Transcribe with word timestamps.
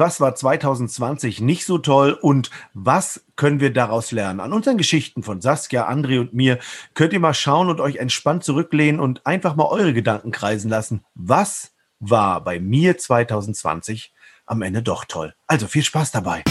was 0.00 0.20
war 0.20 0.34
2020 0.34 1.40
nicht 1.40 1.66
so 1.66 1.78
toll 1.78 2.18
und 2.20 2.50
was 2.74 3.24
können 3.36 3.60
wir 3.60 3.72
daraus 3.72 4.10
lernen? 4.10 4.40
An 4.40 4.52
unseren 4.52 4.78
Geschichten 4.78 5.22
von 5.22 5.40
Saskia, 5.40 5.88
André 5.88 6.18
und 6.18 6.32
mir 6.32 6.58
könnt 6.94 7.12
ihr 7.12 7.20
mal 7.20 7.34
schauen 7.34 7.68
und 7.68 7.80
euch 7.80 7.96
entspannt 7.96 8.42
zurücklehnen 8.42 9.00
und 9.00 9.26
einfach 9.26 9.54
mal 9.54 9.66
eure 9.66 9.92
Gedanken 9.92 10.32
kreisen 10.32 10.70
lassen. 10.70 11.04
Was 11.14 11.72
war 12.00 12.42
bei 12.42 12.58
mir 12.58 12.96
2020 12.98 14.12
am 14.46 14.62
Ende 14.62 14.82
doch 14.82 15.04
toll? 15.04 15.34
Also 15.46 15.66
viel 15.68 15.84
Spaß 15.84 16.10
dabei. 16.10 16.42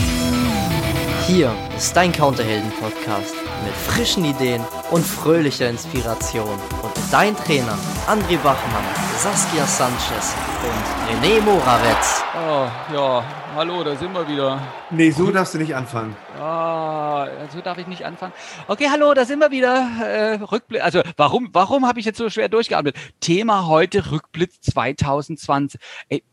Hier 1.26 1.54
ist 1.78 1.96
dein 1.96 2.12
Counterhelden-Podcast 2.12 3.36
mit 3.64 3.74
frischen 3.74 4.26
Ideen 4.26 4.64
und 4.90 5.06
fröhlicher 5.06 5.70
Inspiration. 5.70 6.60
Und 6.82 6.94
dein 7.12 7.36
Trainer 7.36 7.78
André 8.08 8.38
Bachmann, 8.38 8.84
Saskia 9.18 9.66
Sanchez 9.68 10.36
und 10.64 11.24
René 11.24 11.40
Morawetz. 11.42 12.24
Oh, 12.36 12.68
ja, 12.94 13.24
hallo, 13.56 13.84
da 13.84 13.96
sind 13.96 14.14
wir 14.14 14.28
wieder. 14.28 14.62
Nee, 14.92 15.12
so 15.12 15.32
darfst 15.32 15.54
du 15.54 15.58
nicht 15.58 15.76
anfangen. 15.76 16.16
Ah, 16.40 17.28
so 17.52 17.62
darf 17.62 17.78
ich 17.78 17.88
nicht 17.88 18.06
anfangen. 18.06 18.34
Okay, 18.68 18.88
hallo, 18.92 19.14
da 19.14 19.26
sind 19.26 19.40
wir 19.40 19.52
wieder. 19.52 19.88
Äh, 20.02 20.36
Rückblick. 20.44 20.84
Also, 20.84 21.02
warum, 21.18 21.50
warum 21.54 21.88
habe 21.88 22.00
ich 22.00 22.06
jetzt 22.06 22.18
so 22.18 22.30
schwer 22.30 22.50
durchgearbeitet? 22.50 23.00
Thema 23.20 23.68
heute 23.68 24.12
Rückblick 24.12 24.52
2020. 24.64 25.80
Ey, 26.10 26.24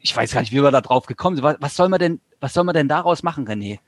ich 0.00 0.16
weiß 0.16 0.32
gar 0.32 0.40
nicht, 0.40 0.52
wie 0.52 0.62
wir 0.62 0.70
da 0.70 0.80
drauf 0.80 1.06
gekommen 1.06 1.36
sind. 1.36 1.44
Was, 1.44 1.56
was 1.60 1.76
soll 1.76 1.88
man 1.88 1.98
denn, 1.98 2.20
was 2.40 2.54
soll 2.54 2.64
man 2.64 2.74
denn 2.74 2.88
daraus 2.88 3.22
machen, 3.22 3.46
René? 3.46 3.78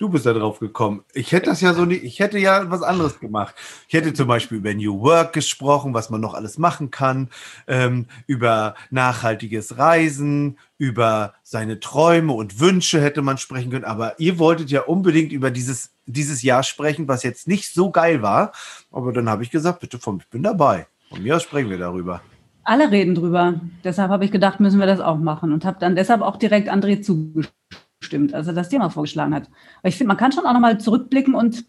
Du 0.00 0.08
bist 0.08 0.24
da 0.24 0.32
drauf 0.32 0.60
gekommen. 0.60 1.04
Ich 1.12 1.30
hätte 1.30 1.50
das 1.50 1.60
ja 1.60 1.74
so 1.74 1.84
nicht, 1.84 2.04
ich 2.04 2.20
hätte 2.20 2.38
ja 2.38 2.70
was 2.70 2.82
anderes 2.82 3.20
gemacht. 3.20 3.54
Ich 3.86 3.92
hätte 3.92 4.14
zum 4.14 4.28
Beispiel 4.28 4.56
über 4.56 4.72
New 4.72 5.02
Work 5.02 5.34
gesprochen, 5.34 5.92
was 5.92 6.08
man 6.08 6.22
noch 6.22 6.32
alles 6.32 6.56
machen 6.56 6.90
kann, 6.90 7.28
ähm, 7.66 8.06
über 8.26 8.76
nachhaltiges 8.88 9.76
Reisen, 9.76 10.58
über 10.78 11.34
seine 11.42 11.80
Träume 11.80 12.32
und 12.32 12.60
Wünsche 12.60 12.98
hätte 12.98 13.20
man 13.20 13.36
sprechen 13.36 13.70
können. 13.70 13.84
Aber 13.84 14.18
ihr 14.18 14.38
wolltet 14.38 14.70
ja 14.70 14.80
unbedingt 14.80 15.32
über 15.32 15.50
dieses, 15.50 15.90
dieses 16.06 16.40
Jahr 16.40 16.62
sprechen, 16.62 17.06
was 17.06 17.22
jetzt 17.22 17.46
nicht 17.46 17.70
so 17.70 17.90
geil 17.90 18.22
war. 18.22 18.52
Aber 18.90 19.12
dann 19.12 19.28
habe 19.28 19.42
ich 19.42 19.50
gesagt, 19.50 19.80
bitte 19.80 19.98
von, 19.98 20.20
ich 20.20 20.30
bin 20.30 20.42
dabei. 20.42 20.86
Von 21.10 21.22
mir 21.22 21.36
aus 21.36 21.42
sprechen 21.42 21.68
wir 21.68 21.76
darüber. 21.76 22.22
Alle 22.64 22.90
reden 22.90 23.14
drüber. 23.14 23.60
Deshalb 23.84 24.10
habe 24.10 24.24
ich 24.24 24.30
gedacht, 24.30 24.60
müssen 24.60 24.80
wir 24.80 24.86
das 24.86 25.00
auch 25.00 25.18
machen 25.18 25.52
und 25.52 25.66
habe 25.66 25.76
dann 25.78 25.94
deshalb 25.94 26.22
auch 26.22 26.38
direkt 26.38 26.72
André 26.72 27.02
zugestimmt 27.02 27.52
stimmt, 28.00 28.34
als 28.34 28.46
er 28.46 28.54
das 28.54 28.68
Thema 28.68 28.90
vorgeschlagen 28.90 29.34
hat. 29.34 29.48
Aber 29.78 29.88
ich 29.88 29.96
finde, 29.96 30.08
man 30.08 30.16
kann 30.16 30.32
schon 30.32 30.46
auch 30.46 30.52
nochmal 30.52 30.80
zurückblicken 30.80 31.34
und 31.34 31.64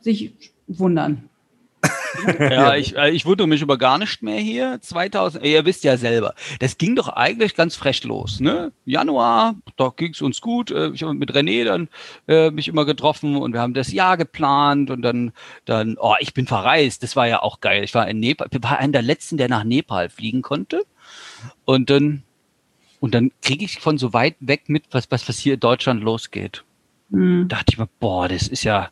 sich 0.00 0.34
wundern. 0.66 1.24
ja, 2.38 2.74
ich, 2.74 2.96
äh, 2.96 3.10
ich 3.10 3.24
wundere 3.24 3.48
mich 3.48 3.62
über 3.62 3.78
gar 3.78 3.96
nicht 3.96 4.22
mehr 4.22 4.38
hier. 4.38 4.78
2000, 4.80 5.44
ihr 5.44 5.64
wisst 5.64 5.84
ja 5.84 5.96
selber, 5.96 6.34
das 6.58 6.76
ging 6.76 6.94
doch 6.94 7.08
eigentlich 7.08 7.54
ganz 7.54 7.76
frech 7.76 8.04
los. 8.04 8.40
Ne? 8.40 8.72
Januar, 8.84 9.54
da 9.76 9.92
ging 9.96 10.12
es 10.12 10.20
uns 10.20 10.40
gut. 10.40 10.70
Äh, 10.70 10.90
ich 10.90 11.02
habe 11.02 11.14
mit 11.14 11.32
René 11.32 11.64
dann 11.64 11.88
äh, 12.28 12.50
mich 12.50 12.68
immer 12.68 12.84
getroffen 12.84 13.36
und 13.36 13.54
wir 13.54 13.60
haben 13.60 13.74
das 13.74 13.92
Jahr 13.92 14.16
geplant 14.18 14.90
und 14.90 15.02
dann, 15.02 15.32
dann, 15.64 15.96
oh, 15.98 16.14
ich 16.20 16.34
bin 16.34 16.46
verreist. 16.46 17.02
Das 17.02 17.16
war 17.16 17.26
ja 17.26 17.42
auch 17.42 17.60
geil. 17.60 17.84
Ich 17.84 17.94
war 17.94 18.06
in 18.08 18.20
Nepal, 18.20 18.48
war 18.60 18.78
einer 18.78 18.92
der 18.92 19.02
letzten, 19.02 19.38
der 19.38 19.48
nach 19.48 19.64
Nepal 19.64 20.10
fliegen 20.10 20.42
konnte. 20.42 20.84
Und 21.64 21.88
dann 21.88 22.24
und 23.00 23.14
dann 23.14 23.32
kriege 23.42 23.64
ich 23.64 23.80
von 23.80 23.98
so 23.98 24.12
weit 24.12 24.36
weg 24.40 24.68
mit, 24.68 24.84
was, 24.90 25.10
was, 25.10 25.28
was 25.28 25.38
hier 25.38 25.54
in 25.54 25.60
Deutschland 25.60 26.02
losgeht. 26.02 26.64
Mhm. 27.08 27.48
Da 27.48 27.56
dachte 27.56 27.72
ich 27.72 27.78
mir, 27.78 27.88
boah, 27.98 28.28
das 28.28 28.46
ist 28.46 28.62
ja, 28.64 28.90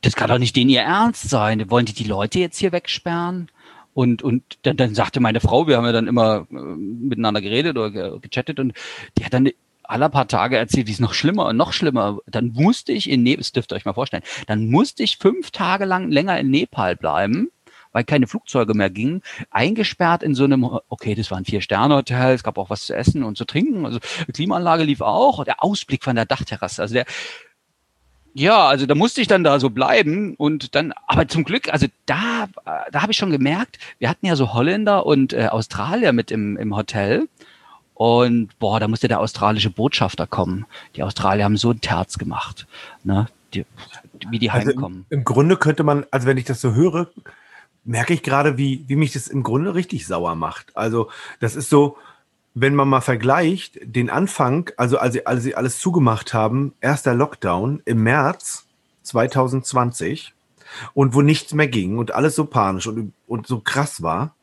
das 0.00 0.16
kann 0.16 0.28
doch 0.28 0.38
nicht 0.38 0.56
denen 0.56 0.70
ihr 0.70 0.80
Ernst 0.80 1.28
sein. 1.28 1.70
Wollen 1.70 1.86
die 1.86 1.92
die 1.92 2.04
Leute 2.04 2.40
jetzt 2.40 2.58
hier 2.58 2.72
wegsperren? 2.72 3.50
Und, 3.94 4.22
und 4.22 4.42
dann, 4.62 4.76
dann 4.76 4.94
sagte 4.94 5.20
meine 5.20 5.40
Frau, 5.40 5.66
wir 5.66 5.76
haben 5.76 5.84
ja 5.84 5.92
dann 5.92 6.06
immer 6.06 6.46
äh, 6.50 6.54
miteinander 6.54 7.42
geredet 7.42 7.76
oder 7.76 8.18
gechattet 8.18 8.58
und 8.58 8.72
die 9.18 9.24
hat 9.24 9.34
dann 9.34 9.50
alle 9.82 10.08
paar 10.08 10.28
Tage 10.28 10.56
erzählt, 10.56 10.86
wie 10.86 10.92
es 10.92 11.00
noch 11.00 11.12
schlimmer 11.12 11.46
und 11.46 11.58
noch 11.58 11.74
schlimmer. 11.74 12.18
Dann 12.26 12.52
musste 12.52 12.92
ich 12.92 13.10
in 13.10 13.22
Nepal, 13.22 13.38
das 13.38 13.52
dürft 13.52 13.72
ihr 13.72 13.76
euch 13.76 13.84
mal 13.84 13.92
vorstellen, 13.92 14.22
dann 14.46 14.70
musste 14.70 15.02
ich 15.02 15.18
fünf 15.18 15.50
Tage 15.50 15.84
lang 15.84 16.10
länger 16.10 16.38
in 16.40 16.50
Nepal 16.50 16.96
bleiben, 16.96 17.50
weil 17.92 18.04
keine 18.04 18.26
Flugzeuge 18.26 18.74
mehr 18.74 18.90
gingen, 18.90 19.22
eingesperrt 19.50 20.22
in 20.22 20.34
so 20.34 20.44
einem, 20.44 20.64
okay, 20.88 21.14
das 21.14 21.30
war 21.30 21.38
ein 21.38 21.44
Vier-Sterne-Hotel, 21.44 22.34
es 22.34 22.42
gab 22.42 22.58
auch 22.58 22.70
was 22.70 22.86
zu 22.86 22.94
essen 22.94 23.22
und 23.22 23.36
zu 23.36 23.44
trinken, 23.44 23.86
also 23.86 23.98
Klimaanlage 24.32 24.84
lief 24.84 25.00
auch, 25.00 25.44
der 25.44 25.62
Ausblick 25.62 26.04
von 26.04 26.16
der 26.16 26.26
Dachterrasse, 26.26 26.82
also 26.82 26.94
der, 26.94 27.04
ja, 28.34 28.66
also 28.66 28.86
da 28.86 28.94
musste 28.94 29.20
ich 29.20 29.28
dann 29.28 29.44
da 29.44 29.60
so 29.60 29.70
bleiben 29.70 30.34
und 30.36 30.74
dann, 30.74 30.92
aber 31.06 31.28
zum 31.28 31.44
Glück, 31.44 31.72
also 31.72 31.86
da, 32.06 32.46
da 32.90 33.02
habe 33.02 33.12
ich 33.12 33.18
schon 33.18 33.30
gemerkt, 33.30 33.78
wir 33.98 34.08
hatten 34.08 34.26
ja 34.26 34.36
so 34.36 34.54
Holländer 34.54 35.04
und 35.04 35.32
äh, 35.32 35.48
Australier 35.48 36.12
mit 36.12 36.30
im, 36.30 36.56
im 36.56 36.74
Hotel 36.74 37.28
und 37.94 38.58
boah, 38.58 38.80
da 38.80 38.88
musste 38.88 39.08
der 39.08 39.20
australische 39.20 39.70
Botschafter 39.70 40.26
kommen. 40.26 40.66
Die 40.96 41.02
Australier 41.02 41.44
haben 41.44 41.56
so 41.56 41.70
ein 41.70 41.80
Terz 41.80 42.18
gemacht, 42.18 42.66
ne? 43.04 43.28
Die, 43.52 43.66
wie 44.30 44.38
die 44.38 44.50
also 44.50 44.68
heimkommen. 44.68 45.04
Im, 45.10 45.18
Im 45.18 45.24
Grunde 45.24 45.58
könnte 45.58 45.84
man, 45.84 46.06
also 46.10 46.26
wenn 46.26 46.38
ich 46.38 46.44
das 46.44 46.62
so 46.62 46.72
höre, 46.72 47.10
merke 47.84 48.14
ich 48.14 48.22
gerade, 48.22 48.58
wie, 48.58 48.84
wie 48.86 48.96
mich 48.96 49.12
das 49.12 49.28
im 49.28 49.42
Grunde 49.42 49.74
richtig 49.74 50.06
sauer 50.06 50.34
macht. 50.34 50.76
Also, 50.76 51.10
das 51.40 51.56
ist 51.56 51.70
so, 51.70 51.96
wenn 52.54 52.74
man 52.74 52.88
mal 52.88 53.00
vergleicht, 53.00 53.78
den 53.82 54.10
Anfang, 54.10 54.70
also 54.76 54.98
als 54.98 55.14
sie, 55.14 55.26
als 55.26 55.42
sie 55.42 55.54
alles 55.54 55.78
zugemacht 55.78 56.34
haben, 56.34 56.74
erster 56.80 57.14
Lockdown 57.14 57.82
im 57.84 58.02
März 58.02 58.66
2020 59.02 60.34
und 60.94 61.14
wo 61.14 61.22
nichts 61.22 61.54
mehr 61.54 61.68
ging 61.68 61.98
und 61.98 62.14
alles 62.14 62.34
so 62.34 62.44
panisch 62.44 62.86
und, 62.86 63.12
und 63.26 63.46
so 63.46 63.60
krass 63.60 64.02
war. 64.02 64.34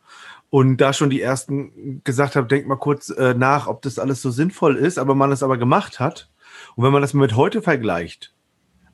Und 0.49 0.77
da 0.77 0.93
schon 0.93 1.11
die 1.11 1.21
ersten 1.21 2.01
gesagt 2.03 2.35
haben, 2.35 2.47
denkt 2.47 2.67
mal 2.67 2.75
kurz 2.75 3.09
äh, 3.09 3.35
nach, 3.35 3.67
ob 3.67 3.83
das 3.83 3.99
alles 3.99 4.23
so 4.23 4.31
sinnvoll 4.31 4.75
ist, 4.75 4.97
aber 4.97 5.13
man 5.13 5.31
es 5.31 5.43
aber 5.43 5.57
gemacht 5.57 5.99
hat. 5.99 6.27
Und 6.75 6.83
wenn 6.83 6.91
man 6.91 7.03
das 7.03 7.13
mit 7.13 7.35
heute 7.35 7.61
vergleicht, 7.61 8.33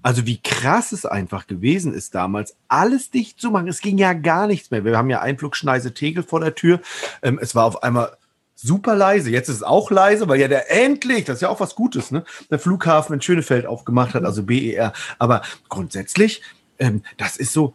also 0.05 0.27
wie 0.27 0.39
krass 0.39 0.91
es 0.91 1.07
einfach 1.07 1.47
gewesen 1.47 1.91
ist 1.91 2.13
damals, 2.13 2.55
alles 2.67 3.09
dicht 3.09 3.41
zu 3.41 3.49
machen. 3.49 3.67
Es 3.67 3.81
ging 3.81 3.97
ja 3.97 4.13
gar 4.13 4.45
nichts 4.45 4.69
mehr. 4.69 4.85
Wir 4.85 4.95
haben 4.95 5.09
ja 5.09 5.21
Einflugschneise 5.21 5.95
Tegel 5.95 6.21
vor 6.21 6.41
der 6.41 6.53
Tür. 6.53 6.79
Ähm, 7.23 7.39
es 7.41 7.55
war 7.55 7.65
auf 7.65 7.81
einmal 7.81 8.15
super 8.53 8.95
leise. 8.95 9.31
Jetzt 9.31 9.49
ist 9.49 9.55
es 9.55 9.63
auch 9.63 9.89
leise, 9.89 10.27
weil 10.27 10.39
ja 10.39 10.47
der 10.47 10.71
endlich, 10.71 11.25
das 11.25 11.37
ist 11.37 11.41
ja 11.41 11.49
auch 11.49 11.59
was 11.59 11.73
Gutes, 11.73 12.11
ne? 12.11 12.23
Der 12.51 12.59
Flughafen 12.59 13.15
in 13.15 13.21
Schönefeld 13.21 13.65
aufgemacht 13.65 14.13
hat, 14.13 14.25
also 14.25 14.43
BER. 14.43 14.93
Aber 15.17 15.41
grundsätzlich, 15.69 16.43
ähm, 16.77 17.01
das 17.17 17.35
ist 17.35 17.51
so, 17.51 17.73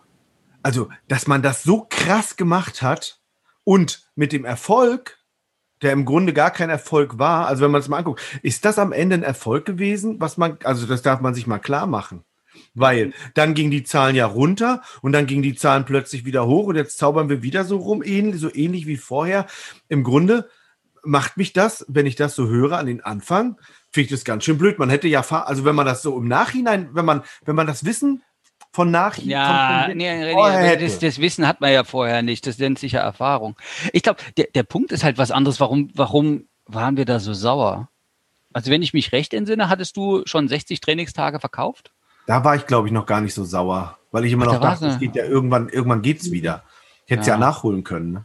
also, 0.62 0.88
dass 1.08 1.26
man 1.26 1.42
das 1.42 1.64
so 1.64 1.84
krass 1.90 2.36
gemacht 2.36 2.80
hat 2.80 3.18
und 3.64 4.08
mit 4.14 4.30
dem 4.30 4.44
Erfolg, 4.44 5.18
der 5.82 5.92
im 5.92 6.04
Grunde 6.04 6.32
gar 6.32 6.50
kein 6.50 6.70
Erfolg 6.70 7.18
war. 7.18 7.46
Also 7.46 7.64
wenn 7.64 7.70
man 7.70 7.80
es 7.80 7.88
mal 7.88 7.98
anguckt, 7.98 8.22
ist 8.42 8.64
das 8.64 8.78
am 8.78 8.92
Ende 8.92 9.14
ein 9.14 9.22
Erfolg 9.22 9.64
gewesen, 9.64 10.20
was 10.20 10.36
man, 10.36 10.58
also 10.64 10.86
das 10.86 11.02
darf 11.02 11.20
man 11.20 11.34
sich 11.34 11.46
mal 11.46 11.58
klar 11.58 11.86
machen. 11.86 12.24
Weil 12.74 13.12
dann 13.34 13.54
gingen 13.54 13.70
die 13.70 13.84
Zahlen 13.84 14.14
ja 14.16 14.26
runter 14.26 14.82
und 15.02 15.12
dann 15.12 15.26
gingen 15.26 15.42
die 15.42 15.54
Zahlen 15.54 15.84
plötzlich 15.84 16.24
wieder 16.24 16.46
hoch 16.46 16.66
und 16.66 16.76
jetzt 16.76 16.98
zaubern 16.98 17.28
wir 17.28 17.42
wieder 17.42 17.64
so 17.64 17.78
rum, 17.78 18.02
so 18.34 18.54
ähnlich 18.54 18.86
wie 18.86 18.96
vorher. 18.96 19.46
Im 19.88 20.04
Grunde 20.04 20.48
macht 21.02 21.36
mich 21.36 21.52
das, 21.52 21.84
wenn 21.88 22.06
ich 22.06 22.16
das 22.16 22.34
so 22.34 22.48
höre 22.48 22.78
an 22.78 22.86
den 22.86 23.02
Anfang, 23.02 23.56
finde 23.90 24.04
ich 24.04 24.10
das 24.10 24.24
ganz 24.24 24.44
schön 24.44 24.58
blöd. 24.58 24.78
Man 24.78 24.90
hätte 24.90 25.08
ja, 25.08 25.20
also 25.20 25.64
wenn 25.64 25.74
man 25.74 25.86
das 25.86 26.02
so 26.02 26.16
im 26.16 26.28
Nachhinein, 26.28 26.90
wenn 26.92 27.04
man, 27.04 27.22
wenn 27.44 27.56
man 27.56 27.66
das 27.66 27.84
Wissen 27.84 28.22
von 28.72 28.90
nach 28.90 29.18
ja, 29.18 29.84
von, 29.86 29.96
nee, 29.96 30.32
nee, 30.32 30.76
das, 30.76 31.00
das, 31.00 31.20
Wissen 31.20 31.46
hat 31.46 31.60
man 31.60 31.72
ja 31.72 31.82
vorher 31.82 32.22
nicht. 32.22 32.46
Das 32.46 32.58
nennt 32.58 32.78
sich 32.78 32.92
ja 32.92 33.00
Erfahrung. 33.00 33.56
Ich 33.92 34.02
glaube, 34.02 34.20
der, 34.36 34.46
der 34.54 34.62
Punkt 34.62 34.92
ist 34.92 35.02
halt 35.02 35.18
was 35.18 35.30
anderes. 35.30 35.58
Warum, 35.58 35.90
warum 35.94 36.44
waren 36.66 36.96
wir 36.96 37.04
da 37.04 37.18
so 37.18 37.34
sauer? 37.34 37.88
Also 38.52 38.70
wenn 38.70 38.82
ich 38.82 38.92
mich 38.92 39.12
recht 39.12 39.34
entsinne, 39.34 39.68
hattest 39.68 39.96
du 39.96 40.22
schon 40.24 40.48
60 40.48 40.80
Trainingstage 40.80 41.40
verkauft? 41.40 41.92
Da 42.26 42.44
war 42.44 42.54
ich, 42.54 42.66
glaube 42.66 42.86
ich, 42.86 42.92
noch 42.92 43.06
gar 43.06 43.20
nicht 43.20 43.34
so 43.34 43.44
sauer, 43.44 43.98
weil 44.12 44.24
ich 44.24 44.32
immer 44.32 44.46
Ach, 44.46 44.54
noch 44.54 44.60
dachte, 44.60 44.86
es 44.86 44.98
geht 44.98 45.16
ja 45.16 45.24
irgendwann, 45.24 45.68
irgendwann 45.68 46.02
geht's 46.02 46.30
wieder. 46.30 46.62
Ich 47.06 47.10
hätte 47.10 47.22
es 47.22 47.26
ja. 47.26 47.34
ja. 47.34 47.40
nachholen 47.40 47.82
können. 47.82 48.12
Ne? 48.12 48.24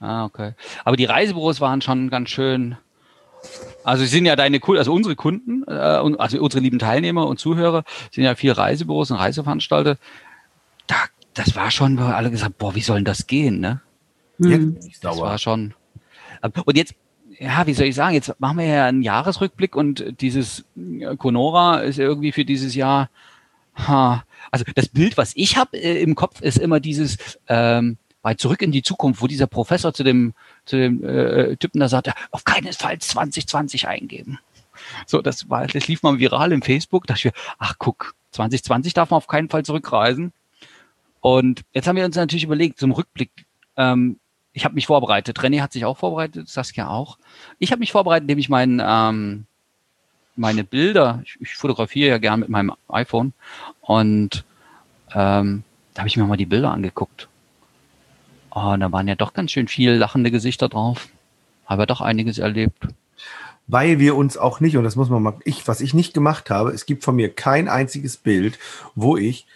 Ah, 0.00 0.24
okay. 0.24 0.54
Aber 0.84 0.96
die 0.96 1.04
Reisebüros 1.04 1.60
waren 1.60 1.80
schon 1.80 2.10
ganz 2.10 2.30
schön 2.30 2.76
also 3.84 4.02
sie 4.02 4.08
sind 4.08 4.26
ja 4.26 4.34
deine 4.34 4.60
Kunden, 4.60 4.78
also 4.78 4.92
unsere 4.92 5.14
Kunden, 5.14 5.62
äh, 5.68 5.72
also 5.72 6.40
unsere 6.40 6.62
lieben 6.62 6.78
Teilnehmer 6.78 7.26
und 7.26 7.38
Zuhörer 7.38 7.84
sind 8.10 8.24
ja 8.24 8.34
vier 8.34 8.56
Reisebüros 8.56 9.10
und 9.10 9.18
Reiseveranstalter. 9.18 9.98
Da, 10.86 10.96
das 11.34 11.54
war 11.54 11.70
schon, 11.70 11.98
wo 11.98 12.04
alle 12.04 12.30
gesagt, 12.30 12.58
boah, 12.58 12.74
wie 12.74 12.80
soll 12.80 12.96
denn 12.96 13.04
das 13.04 13.26
gehen, 13.26 13.60
ne? 13.60 13.82
Mhm. 14.38 14.78
Das 15.02 15.18
war 15.20 15.38
schon. 15.38 15.74
Und 16.64 16.76
jetzt, 16.76 16.94
ja, 17.38 17.66
wie 17.66 17.74
soll 17.74 17.86
ich 17.86 17.94
sagen, 17.94 18.14
jetzt 18.14 18.40
machen 18.40 18.58
wir 18.58 18.66
ja 18.66 18.86
einen 18.86 19.02
Jahresrückblick 19.02 19.76
und 19.76 20.20
dieses 20.20 20.64
äh, 20.76 21.16
Conora 21.16 21.80
ist 21.80 21.98
irgendwie 21.98 22.32
für 22.32 22.44
dieses 22.44 22.74
Jahr, 22.74 23.10
ha, 23.76 24.24
also 24.50 24.64
das 24.74 24.88
Bild, 24.88 25.16
was 25.16 25.32
ich 25.34 25.56
habe 25.56 25.76
äh, 25.76 26.02
im 26.02 26.14
Kopf, 26.14 26.40
ist 26.40 26.58
immer 26.58 26.80
dieses 26.80 27.38
ähm, 27.48 27.98
bei 28.24 28.34
Zurück 28.34 28.62
in 28.62 28.72
die 28.72 28.82
Zukunft, 28.82 29.20
wo 29.20 29.26
dieser 29.26 29.46
Professor 29.46 29.92
zu 29.92 30.02
dem 30.02 30.32
zu 30.64 30.76
dem 30.76 31.04
äh, 31.04 31.56
Typen 31.56 31.78
da 31.78 31.90
sagte, 31.90 32.14
auf 32.30 32.44
keinen 32.44 32.72
Fall 32.72 32.98
2020 32.98 33.86
eingeben. 33.86 34.38
So, 35.06 35.20
das 35.20 35.50
war, 35.50 35.66
das 35.66 35.86
lief 35.88 36.02
mal 36.02 36.18
viral 36.18 36.50
im 36.52 36.62
Facebook. 36.62 37.06
Da 37.06 37.14
dachte 37.14 37.28
ich 37.28 37.34
ach 37.58 37.74
guck, 37.78 38.14
2020 38.32 38.94
darf 38.94 39.10
man 39.10 39.18
auf 39.18 39.26
keinen 39.26 39.50
Fall 39.50 39.62
zurückreisen. 39.62 40.32
Und 41.20 41.64
jetzt 41.74 41.86
haben 41.86 41.96
wir 41.96 42.04
uns 42.06 42.16
natürlich 42.16 42.44
überlegt, 42.44 42.78
zum 42.78 42.92
Rückblick, 42.92 43.30
ähm, 43.76 44.18
ich 44.54 44.64
habe 44.64 44.74
mich 44.74 44.86
vorbereitet. 44.86 45.38
René 45.40 45.60
hat 45.60 45.74
sich 45.74 45.84
auch 45.84 45.98
vorbereitet, 45.98 46.48
Saskia 46.48 46.88
auch. 46.88 47.18
Ich 47.58 47.72
habe 47.72 47.80
mich 47.80 47.92
vorbereitet, 47.92 48.22
indem 48.24 48.38
ich 48.38 48.48
meinen 48.48 48.80
ähm, 48.82 49.44
meine 50.34 50.64
Bilder, 50.64 51.20
ich, 51.26 51.36
ich 51.40 51.54
fotografiere 51.54 52.08
ja 52.08 52.18
gern 52.18 52.40
mit 52.40 52.48
meinem 52.48 52.72
iPhone 52.88 53.34
und 53.82 54.44
ähm, 55.12 55.62
da 55.92 56.00
habe 56.00 56.08
ich 56.08 56.16
mir 56.16 56.24
mal 56.24 56.38
die 56.38 56.46
Bilder 56.46 56.72
angeguckt. 56.72 57.28
Oh, 58.54 58.76
da 58.78 58.92
waren 58.92 59.08
ja 59.08 59.16
doch 59.16 59.34
ganz 59.34 59.50
schön 59.50 59.66
viele 59.66 59.96
lachende 59.96 60.30
Gesichter 60.30 60.68
drauf. 60.68 61.08
Habe 61.66 61.86
doch 61.86 62.00
einiges 62.00 62.38
erlebt. 62.38 62.86
Weil 63.66 63.98
wir 63.98 64.14
uns 64.14 64.36
auch 64.36 64.60
nicht, 64.60 64.76
und 64.76 64.84
das 64.84 64.94
muss 64.94 65.10
man 65.10 65.22
mal, 65.22 65.34
ich, 65.44 65.66
was 65.66 65.80
ich 65.80 65.92
nicht 65.92 66.14
gemacht 66.14 66.50
habe, 66.50 66.70
es 66.70 66.86
gibt 66.86 67.02
von 67.02 67.16
mir 67.16 67.34
kein 67.34 67.68
einziges 67.68 68.16
Bild, 68.16 68.58
wo 68.94 69.16
ich 69.16 69.46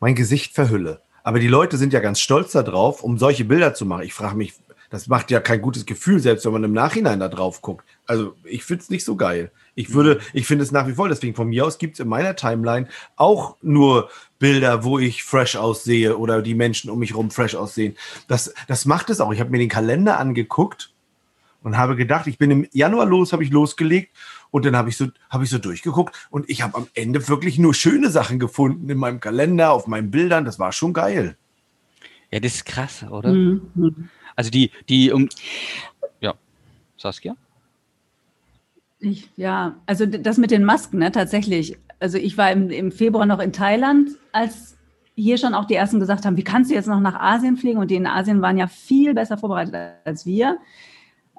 mein 0.00 0.16
Gesicht 0.16 0.54
verhülle. 0.54 1.00
Aber 1.22 1.38
die 1.38 1.48
Leute 1.48 1.76
sind 1.76 1.92
ja 1.92 2.00
ganz 2.00 2.20
stolz 2.20 2.52
darauf, 2.52 3.04
um 3.04 3.18
solche 3.18 3.44
Bilder 3.44 3.72
zu 3.74 3.86
machen. 3.86 4.02
Ich 4.02 4.14
frage 4.14 4.36
mich, 4.36 4.54
das 4.90 5.06
macht 5.06 5.30
ja 5.30 5.40
kein 5.40 5.62
gutes 5.62 5.86
Gefühl, 5.86 6.18
selbst 6.20 6.44
wenn 6.44 6.52
man 6.52 6.64
im 6.64 6.72
Nachhinein 6.72 7.20
da 7.20 7.28
drauf 7.28 7.62
guckt. 7.62 7.84
Also 8.06 8.34
ich 8.44 8.64
finde 8.64 8.82
es 8.82 8.90
nicht 8.90 9.04
so 9.04 9.16
geil. 9.16 9.50
Ich 9.74 9.92
würde, 9.92 10.20
ich 10.32 10.46
finde 10.46 10.64
es 10.64 10.72
nach 10.72 10.86
wie 10.86 10.92
vor, 10.92 11.08
deswegen 11.08 11.34
von 11.34 11.48
mir 11.48 11.66
aus 11.66 11.78
gibt 11.78 11.94
es 11.94 12.00
in 12.00 12.08
meiner 12.08 12.36
Timeline 12.36 12.88
auch 13.16 13.56
nur 13.62 14.10
Bilder, 14.44 14.84
wo 14.84 14.98
ich 14.98 15.24
fresh 15.24 15.56
aussehe 15.56 16.18
oder 16.18 16.42
die 16.42 16.54
Menschen 16.54 16.90
um 16.90 16.98
mich 16.98 17.14
rum 17.14 17.30
fresh 17.30 17.54
aussehen. 17.54 17.96
Das, 18.28 18.52
das 18.68 18.84
macht 18.84 19.08
es 19.08 19.18
auch. 19.22 19.32
Ich 19.32 19.40
habe 19.40 19.48
mir 19.48 19.56
den 19.56 19.70
Kalender 19.70 20.20
angeguckt 20.20 20.92
und 21.62 21.78
habe 21.78 21.96
gedacht, 21.96 22.26
ich 22.26 22.36
bin 22.36 22.50
im 22.50 22.68
Januar 22.70 23.06
los, 23.06 23.32
habe 23.32 23.42
ich 23.42 23.50
losgelegt 23.50 24.14
und 24.50 24.66
dann 24.66 24.76
habe 24.76 24.90
ich 24.90 24.98
so 24.98 25.06
habe 25.30 25.44
ich 25.44 25.50
so 25.50 25.56
durchgeguckt 25.56 26.28
und 26.28 26.50
ich 26.50 26.60
habe 26.60 26.76
am 26.76 26.88
Ende 26.92 27.26
wirklich 27.26 27.58
nur 27.58 27.72
schöne 27.72 28.10
Sachen 28.10 28.38
gefunden 28.38 28.90
in 28.90 28.98
meinem 28.98 29.18
Kalender, 29.18 29.72
auf 29.72 29.86
meinen 29.86 30.10
Bildern. 30.10 30.44
Das 30.44 30.58
war 30.58 30.72
schon 30.72 30.92
geil. 30.92 31.38
Ja, 32.30 32.38
das 32.38 32.56
ist 32.56 32.66
krass, 32.66 33.02
oder? 33.02 33.32
Mhm. 33.32 34.10
Also 34.36 34.50
die 34.50 34.72
die 34.90 35.10
um 35.10 35.30
ja 36.20 36.34
Saskia. 36.98 37.34
Ich, 39.00 39.30
ja, 39.36 39.76
also 39.86 40.04
das 40.04 40.36
mit 40.36 40.50
den 40.50 40.64
Masken, 40.64 40.98
ne, 40.98 41.12
tatsächlich. 41.12 41.78
Also 42.00 42.18
ich 42.18 42.36
war 42.36 42.50
im, 42.50 42.70
im 42.70 42.92
Februar 42.92 43.26
noch 43.26 43.40
in 43.40 43.52
Thailand, 43.52 44.10
als 44.32 44.76
hier 45.14 45.38
schon 45.38 45.54
auch 45.54 45.64
die 45.64 45.74
ersten 45.74 46.00
gesagt 46.00 46.24
haben, 46.24 46.36
wie 46.36 46.44
kannst 46.44 46.70
du 46.70 46.74
jetzt 46.74 46.88
noch 46.88 47.00
nach 47.00 47.20
Asien 47.20 47.56
fliegen? 47.56 47.78
Und 47.78 47.90
die 47.90 47.94
in 47.94 48.06
Asien 48.06 48.42
waren 48.42 48.58
ja 48.58 48.66
viel 48.66 49.14
besser 49.14 49.38
vorbereitet 49.38 49.74
als 50.04 50.26
wir. 50.26 50.58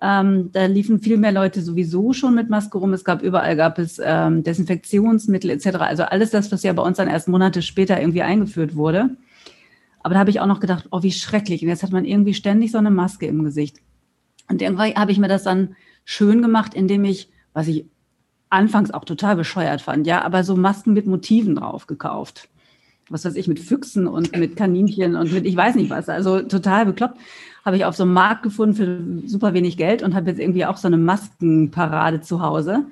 Ähm, 0.01 0.51
da 0.51 0.65
liefen 0.65 0.99
viel 0.99 1.17
mehr 1.17 1.31
Leute 1.31 1.61
sowieso 1.61 2.13
schon 2.13 2.35
mit 2.35 2.49
Maske 2.49 2.77
rum. 2.77 2.93
Es 2.93 3.03
gab 3.03 3.21
überall 3.21 3.55
gab 3.55 3.79
es 3.79 3.99
ähm, 4.03 4.43
Desinfektionsmittel 4.43 5.49
etc. 5.49 5.77
Also 5.79 6.03
alles 6.03 6.31
das, 6.31 6.51
was 6.51 6.63
ja 6.63 6.73
bei 6.73 6.83
uns 6.83 6.97
dann 6.97 7.07
erst 7.07 7.27
Monate 7.27 7.61
später 7.61 7.99
irgendwie 7.99 8.21
eingeführt 8.21 8.75
wurde. 8.75 9.09
Aber 10.03 10.13
da 10.13 10.19
habe 10.19 10.29
ich 10.29 10.39
auch 10.39 10.45
noch 10.45 10.59
gedacht, 10.59 10.87
oh, 10.91 11.01
wie 11.01 11.11
schrecklich. 11.11 11.63
Und 11.63 11.69
jetzt 11.69 11.83
hat 11.83 11.91
man 11.91 12.05
irgendwie 12.05 12.33
ständig 12.33 12.71
so 12.71 12.77
eine 12.77 12.91
Maske 12.91 13.25
im 13.25 13.43
Gesicht. 13.43 13.77
Und 14.49 14.61
irgendwann 14.61 14.93
habe 14.95 15.11
ich 15.11 15.17
mir 15.17 15.27
das 15.27 15.43
dann 15.43 15.75
schön 16.03 16.41
gemacht, 16.41 16.73
indem 16.75 17.03
ich 17.05 17.29
was 17.55 17.69
ich 17.69 17.85
anfangs 18.49 18.91
auch 18.91 19.05
total 19.05 19.35
bescheuert 19.35 19.81
fand, 19.81 20.07
ja, 20.07 20.23
aber 20.23 20.43
so 20.43 20.55
Masken 20.55 20.93
mit 20.93 21.07
Motiven 21.07 21.55
drauf 21.55 21.87
gekauft. 21.87 22.49
Was 23.09 23.23
weiß 23.23 23.35
ich, 23.35 23.47
mit 23.47 23.59
Füchsen 23.59 24.07
und 24.07 24.35
mit 24.35 24.55
Kaninchen 24.55 25.15
und 25.15 25.31
mit 25.31 25.45
ich 25.45 25.55
weiß 25.55 25.75
nicht 25.75 25.91
was, 25.91 26.09
also 26.09 26.41
total 26.41 26.87
bekloppt. 26.87 27.19
Habe 27.63 27.77
ich 27.77 27.85
auf 27.85 27.95
so 27.95 28.03
einem 28.03 28.13
Markt 28.13 28.43
gefunden 28.43 28.75
für 28.75 29.27
super 29.27 29.53
wenig 29.53 29.77
Geld 29.77 30.01
und 30.01 30.15
habe 30.15 30.29
jetzt 30.29 30.39
irgendwie 30.39 30.65
auch 30.65 30.77
so 30.77 30.87
eine 30.87 30.97
Maskenparade 30.97 32.21
zu 32.21 32.41
Hause. 32.41 32.85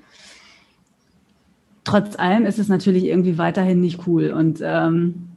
Trotz 1.83 2.17
allem 2.17 2.45
ist 2.45 2.59
es 2.59 2.67
natürlich 2.67 3.06
irgendwie 3.06 3.38
weiterhin 3.38 3.81
nicht 3.81 4.07
cool 4.07 4.31
und 4.31 4.59
ähm, 4.63 5.32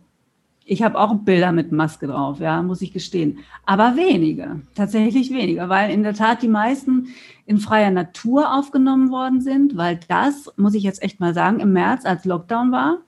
ich 0.68 0.82
habe 0.82 0.98
auch 0.98 1.14
Bilder 1.14 1.52
mit 1.52 1.70
Maske 1.70 2.08
drauf, 2.08 2.40
ja, 2.40 2.60
muss 2.60 2.82
ich 2.82 2.92
gestehen. 2.92 3.38
Aber 3.64 3.96
wenige, 3.96 4.62
tatsächlich 4.74 5.30
weniger, 5.30 5.68
weil 5.68 5.92
in 5.92 6.02
der 6.02 6.12
Tat 6.12 6.42
die 6.42 6.48
meisten 6.48 7.14
in 7.46 7.58
freier 7.58 7.92
Natur 7.92 8.52
aufgenommen 8.52 9.10
worden 9.10 9.40
sind, 9.40 9.76
weil 9.76 10.00
das, 10.08 10.52
muss 10.56 10.74
ich 10.74 10.82
jetzt 10.82 11.02
echt 11.04 11.20
mal 11.20 11.34
sagen, 11.34 11.60
im 11.60 11.72
März, 11.72 12.04
als 12.04 12.24
Lockdown 12.24 12.72
war, 12.72 12.98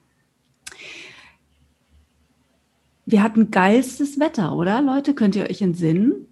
wir 3.07 3.23
hatten 3.25 3.51
geilstes 3.51 4.21
Wetter, 4.21 4.55
oder 4.55 4.81
Leute? 4.81 5.15
Könnt 5.15 5.35
ihr 5.35 5.51
euch 5.51 5.61
entsinnen? 5.61 6.27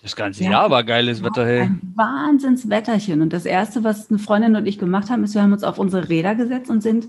Das 0.00 0.16
ganze 0.16 0.44
Jahr 0.44 0.70
war 0.70 0.84
geiles 0.84 1.22
Wetter, 1.22 1.44
hey. 1.44 1.60
Ein 1.62 1.80
Wahnsinnswetterchen. 1.94 3.20
Und 3.20 3.32
das 3.32 3.46
Erste, 3.46 3.84
was 3.84 4.10
eine 4.10 4.18
Freundin 4.18 4.54
und 4.54 4.66
ich 4.66 4.78
gemacht 4.78 5.10
haben, 5.10 5.24
ist, 5.24 5.34
wir 5.34 5.42
haben 5.42 5.52
uns 5.52 5.64
auf 5.64 5.78
unsere 5.78 6.08
Räder 6.08 6.34
gesetzt 6.34 6.70
und 6.70 6.82
sind 6.82 7.08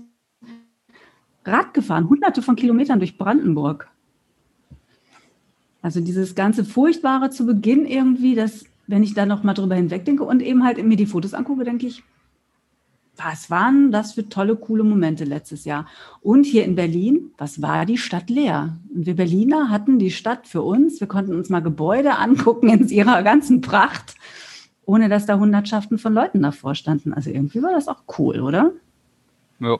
Rad 1.46 1.74
gefahren, 1.74 2.08
hunderte 2.08 2.42
von 2.42 2.56
Kilometern 2.56 2.98
durch 2.98 3.18
Brandenburg. 3.18 3.88
Also 5.82 6.00
dieses 6.00 6.34
ganze 6.34 6.64
Furchtbare 6.64 7.30
zu 7.30 7.46
Beginn 7.46 7.86
irgendwie, 7.86 8.34
das, 8.34 8.64
wenn 8.86 9.02
ich 9.02 9.14
da 9.14 9.24
noch 9.24 9.42
mal 9.42 9.54
drüber 9.54 9.76
hinwegdenke 9.76 10.24
und 10.24 10.42
eben 10.42 10.64
halt 10.64 10.84
mir 10.84 10.96
die 10.96 11.06
Fotos 11.06 11.34
angucke, 11.34 11.64
denke 11.64 11.86
ich, 11.86 12.02
was 13.16 13.50
waren 13.50 13.92
das 13.92 14.12
für 14.12 14.28
tolle, 14.28 14.56
coole 14.56 14.84
Momente 14.84 15.24
letztes 15.24 15.64
Jahr? 15.64 15.86
Und 16.20 16.44
hier 16.44 16.64
in 16.64 16.74
Berlin, 16.74 17.30
was 17.38 17.62
war 17.62 17.86
die 17.86 17.98
Stadt 17.98 18.28
leer? 18.28 18.76
Und 18.94 19.06
wir 19.06 19.16
Berliner 19.16 19.70
hatten 19.70 19.98
die 19.98 20.10
Stadt 20.10 20.46
für 20.46 20.62
uns. 20.62 21.00
Wir 21.00 21.06
konnten 21.06 21.34
uns 21.34 21.48
mal 21.48 21.60
Gebäude 21.60 22.16
angucken 22.16 22.68
in 22.68 22.88
ihrer 22.88 23.22
ganzen 23.22 23.60
Pracht, 23.60 24.16
ohne 24.84 25.08
dass 25.08 25.24
da 25.24 25.38
Hundertschaften 25.38 25.98
von 25.98 26.12
Leuten 26.12 26.42
davor 26.42 26.74
standen. 26.74 27.14
Also 27.14 27.30
irgendwie 27.30 27.62
war 27.62 27.72
das 27.72 27.88
auch 27.88 28.02
cool, 28.18 28.40
oder? 28.40 28.72
Ja. 29.60 29.78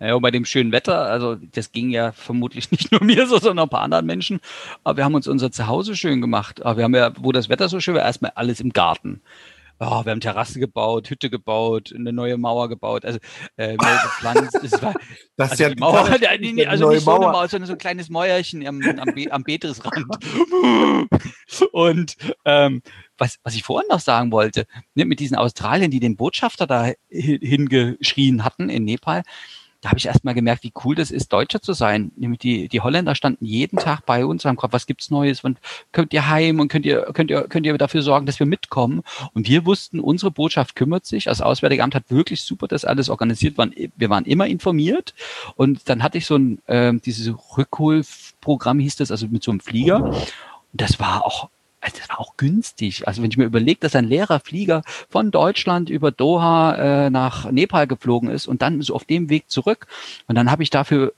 Ja, 0.00 0.14
und 0.14 0.22
bei 0.22 0.30
dem 0.30 0.44
schönen 0.44 0.70
Wetter, 0.70 1.06
also 1.06 1.34
das 1.34 1.72
ging 1.72 1.90
ja 1.90 2.12
vermutlich 2.12 2.70
nicht 2.72 2.92
nur 2.92 3.02
mir 3.02 3.26
so, 3.26 3.38
sondern 3.38 3.66
ein 3.66 3.70
paar 3.70 3.82
anderen 3.82 4.06
Menschen. 4.06 4.40
Aber 4.84 4.98
wir 4.98 5.04
haben 5.04 5.14
uns 5.14 5.26
unser 5.26 5.50
Zuhause 5.50 5.96
schön 5.96 6.20
gemacht. 6.20 6.64
Aber 6.64 6.76
wir 6.76 6.84
haben 6.84 6.94
ja, 6.94 7.12
wo 7.18 7.32
das 7.32 7.48
Wetter 7.48 7.68
so 7.68 7.80
schön 7.80 7.94
war, 7.94 8.02
erstmal 8.02 8.32
alles 8.34 8.60
im 8.60 8.72
Garten. 8.72 9.20
Oh, 9.80 10.04
wir 10.04 10.10
haben 10.10 10.20
Terrasse 10.20 10.58
gebaut, 10.58 11.08
Hütte 11.08 11.30
gebaut, 11.30 11.92
eine 11.94 12.12
neue 12.12 12.36
Mauer 12.36 12.68
gebaut, 12.68 13.04
also 13.04 13.20
äh, 13.56 13.76
neu 13.76 13.76
gepflanzt. 14.02 14.58
Das 14.60 14.82
war 14.82 14.94
das 15.36 15.52
also 15.52 15.62
ja 15.62 15.70
die 15.70 15.78
Mauer, 15.78 16.20
ja, 16.20 16.36
nee, 16.36 16.52
nee, 16.52 16.66
also 16.66 16.90
nicht 16.90 17.04
so 17.04 17.12
eine 17.12 17.26
Mauer, 17.26 17.48
sondern 17.48 17.68
so 17.68 17.74
ein 17.74 17.78
kleines 17.78 18.08
Mäuerchen 18.08 18.66
am, 18.66 18.82
am, 18.82 19.14
Be 19.14 19.30
am 19.30 19.44
Betrisrand. 19.44 20.06
Und 21.72 22.16
ähm, 22.44 22.82
was, 23.18 23.38
was 23.44 23.54
ich 23.54 23.62
vorhin 23.62 23.88
noch 23.88 24.00
sagen 24.00 24.32
wollte, 24.32 24.66
ne, 24.94 25.04
mit 25.04 25.20
diesen 25.20 25.36
Australien, 25.36 25.92
die 25.92 26.00
den 26.00 26.16
Botschafter 26.16 26.66
da 26.66 26.90
hingeschrien 27.08 28.44
hatten 28.44 28.70
in 28.70 28.84
Nepal, 28.84 29.22
da 29.80 29.90
habe 29.90 29.98
ich 29.98 30.06
erst 30.06 30.24
mal 30.24 30.34
gemerkt, 30.34 30.64
wie 30.64 30.72
cool 30.84 30.96
das 30.96 31.10
ist, 31.10 31.32
Deutscher 31.32 31.62
zu 31.62 31.72
sein. 31.72 32.10
Nämlich 32.16 32.40
die, 32.40 32.68
die 32.68 32.80
Holländer 32.80 33.14
standen 33.14 33.44
jeden 33.44 33.78
Tag 33.78 34.04
bei 34.06 34.26
uns 34.26 34.44
und 34.44 34.48
haben 34.48 34.56
gefragt, 34.56 34.72
was 34.72 34.86
gibt's 34.86 35.10
Neues 35.10 35.44
und 35.44 35.58
könnt 35.92 36.12
ihr 36.12 36.28
heim 36.28 36.58
und 36.58 36.68
könnt 36.68 36.84
ihr, 36.84 37.02
könnt 37.12 37.30
ihr, 37.30 37.42
könnt 37.42 37.64
ihr 37.64 37.78
dafür 37.78 38.02
sorgen, 38.02 38.26
dass 38.26 38.40
wir 38.40 38.46
mitkommen? 38.46 39.02
Und 39.34 39.48
wir 39.48 39.64
wussten, 39.66 40.00
unsere 40.00 40.32
Botschaft 40.32 40.74
kümmert 40.74 41.06
sich. 41.06 41.24
Das 41.24 41.40
Auswärtige 41.40 41.84
Amt 41.84 41.94
hat 41.94 42.10
wirklich 42.10 42.42
super 42.42 42.66
das 42.66 42.84
alles 42.84 43.08
organisiert. 43.08 43.56
Wir 43.56 44.10
waren 44.10 44.24
immer 44.24 44.48
informiert. 44.48 45.14
Und 45.54 45.88
dann 45.88 46.02
hatte 46.02 46.18
ich 46.18 46.26
so 46.26 46.36
ein, 46.36 46.58
äh, 46.66 46.92
dieses 46.94 47.32
Rückholprogramm 47.56 48.80
hieß 48.80 48.96
das, 48.96 49.12
also 49.12 49.28
mit 49.28 49.44
so 49.44 49.52
einem 49.52 49.60
Flieger. 49.60 50.02
Und 50.02 50.16
das 50.72 50.98
war 50.98 51.24
auch 51.24 51.50
also 51.80 51.98
das 51.98 52.08
war 52.08 52.20
auch 52.20 52.36
günstig. 52.36 53.06
Also 53.06 53.22
wenn 53.22 53.30
ich 53.30 53.36
mir 53.36 53.44
überlege, 53.44 53.80
dass 53.80 53.94
ein 53.94 54.06
leerer 54.06 54.40
Flieger 54.40 54.82
von 55.08 55.30
Deutschland 55.30 55.90
über 55.90 56.10
Doha 56.10 56.74
äh, 57.06 57.10
nach 57.10 57.50
Nepal 57.50 57.86
geflogen 57.86 58.30
ist 58.30 58.46
und 58.46 58.62
dann 58.62 58.82
so 58.82 58.94
auf 58.94 59.04
dem 59.04 59.28
Weg 59.28 59.50
zurück 59.50 59.86
und 60.26 60.34
dann 60.34 60.50
habe 60.50 60.62
ich 60.62 60.70
dafür, 60.70 61.12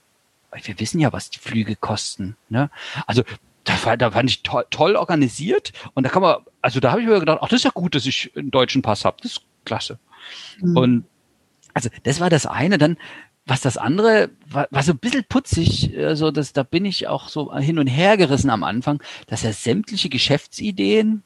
wir 0.63 0.79
wissen 0.79 0.99
ja, 0.99 1.13
was 1.13 1.29
die 1.29 1.39
Flüge 1.39 1.75
kosten. 1.75 2.35
Ne? 2.49 2.69
Also 3.07 3.23
da, 3.63 3.73
war, 3.85 3.97
da 3.97 4.11
fand 4.11 4.29
ich 4.29 4.43
toll, 4.43 4.65
toll 4.69 4.95
organisiert 4.95 5.73
und 5.93 6.03
da 6.03 6.09
kann 6.09 6.21
man, 6.21 6.37
also 6.61 6.79
da 6.79 6.91
habe 6.91 7.01
ich 7.01 7.07
mir 7.07 7.19
gedacht, 7.19 7.39
ach, 7.41 7.49
das 7.49 7.59
ist 7.59 7.65
ja 7.65 7.71
gut, 7.71 7.95
dass 7.95 8.05
ich 8.05 8.31
einen 8.35 8.51
deutschen 8.51 8.81
Pass 8.81 9.05
habe. 9.05 9.17
Das 9.21 9.33
ist 9.33 9.41
klasse. 9.65 9.99
Mhm. 10.59 10.77
Und 10.77 11.05
also 11.73 11.89
das 12.03 12.19
war 12.19 12.29
das 12.29 12.45
eine. 12.45 12.77
Dann 12.77 12.97
was 13.45 13.61
das 13.61 13.77
andere 13.77 14.29
war, 14.47 14.67
so 14.83 14.91
ein 14.91 14.97
bisschen 14.97 15.25
putzig, 15.27 15.97
also 15.97 16.31
das, 16.31 16.53
da 16.53 16.63
bin 16.63 16.85
ich 16.85 17.07
auch 17.07 17.27
so 17.27 17.55
hin 17.55 17.79
und 17.79 17.87
her 17.87 18.17
gerissen 18.17 18.49
am 18.49 18.63
Anfang, 18.63 19.01
dass 19.27 19.43
er 19.43 19.53
sämtliche 19.53 20.09
Geschäftsideen 20.09 21.23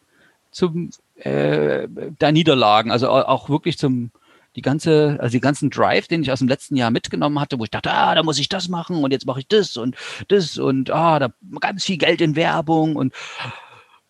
zum 0.52 0.92
äh, 1.18 1.88
da 2.18 2.32
niederlagen, 2.32 2.92
also 2.92 3.10
auch 3.10 3.50
wirklich 3.50 3.78
zum 3.78 4.12
die 4.56 4.62
ganze, 4.62 5.18
also 5.20 5.34
die 5.34 5.42
ganzen 5.42 5.70
Drive, 5.70 6.08
den 6.08 6.22
ich 6.22 6.32
aus 6.32 6.40
dem 6.40 6.48
letzten 6.48 6.78
Jahr 6.78 6.90
mitgenommen 6.90 7.40
hatte, 7.40 7.60
wo 7.60 7.66
ich 7.66 7.72
dachte, 7.72 7.92
ah, 7.92 8.16
da 8.16 8.24
muss 8.24 8.40
ich 8.40 8.48
das 8.48 8.70
machen 8.70 9.04
und 9.04 9.12
jetzt 9.12 9.26
mache 9.26 9.42
ich 9.42 9.48
das 9.48 9.76
und 9.76 9.96
das 10.30 10.58
und 10.58 10.92
ah, 10.92 11.20
da 11.20 11.34
ganz 11.60 11.84
viel 11.84 11.98
Geld 11.98 12.22
in 12.22 12.36
Werbung 12.36 12.96
und 12.96 13.14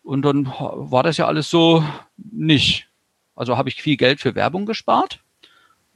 und 0.04 0.22
dann 0.22 0.46
war 0.46 1.02
das 1.02 1.16
ja 1.16 1.26
alles 1.26 1.50
so 1.50 1.82
nicht. 2.16 2.86
Also 3.34 3.56
habe 3.56 3.68
ich 3.68 3.82
viel 3.82 3.96
Geld 3.96 4.20
für 4.20 4.36
Werbung 4.36 4.64
gespart 4.64 5.18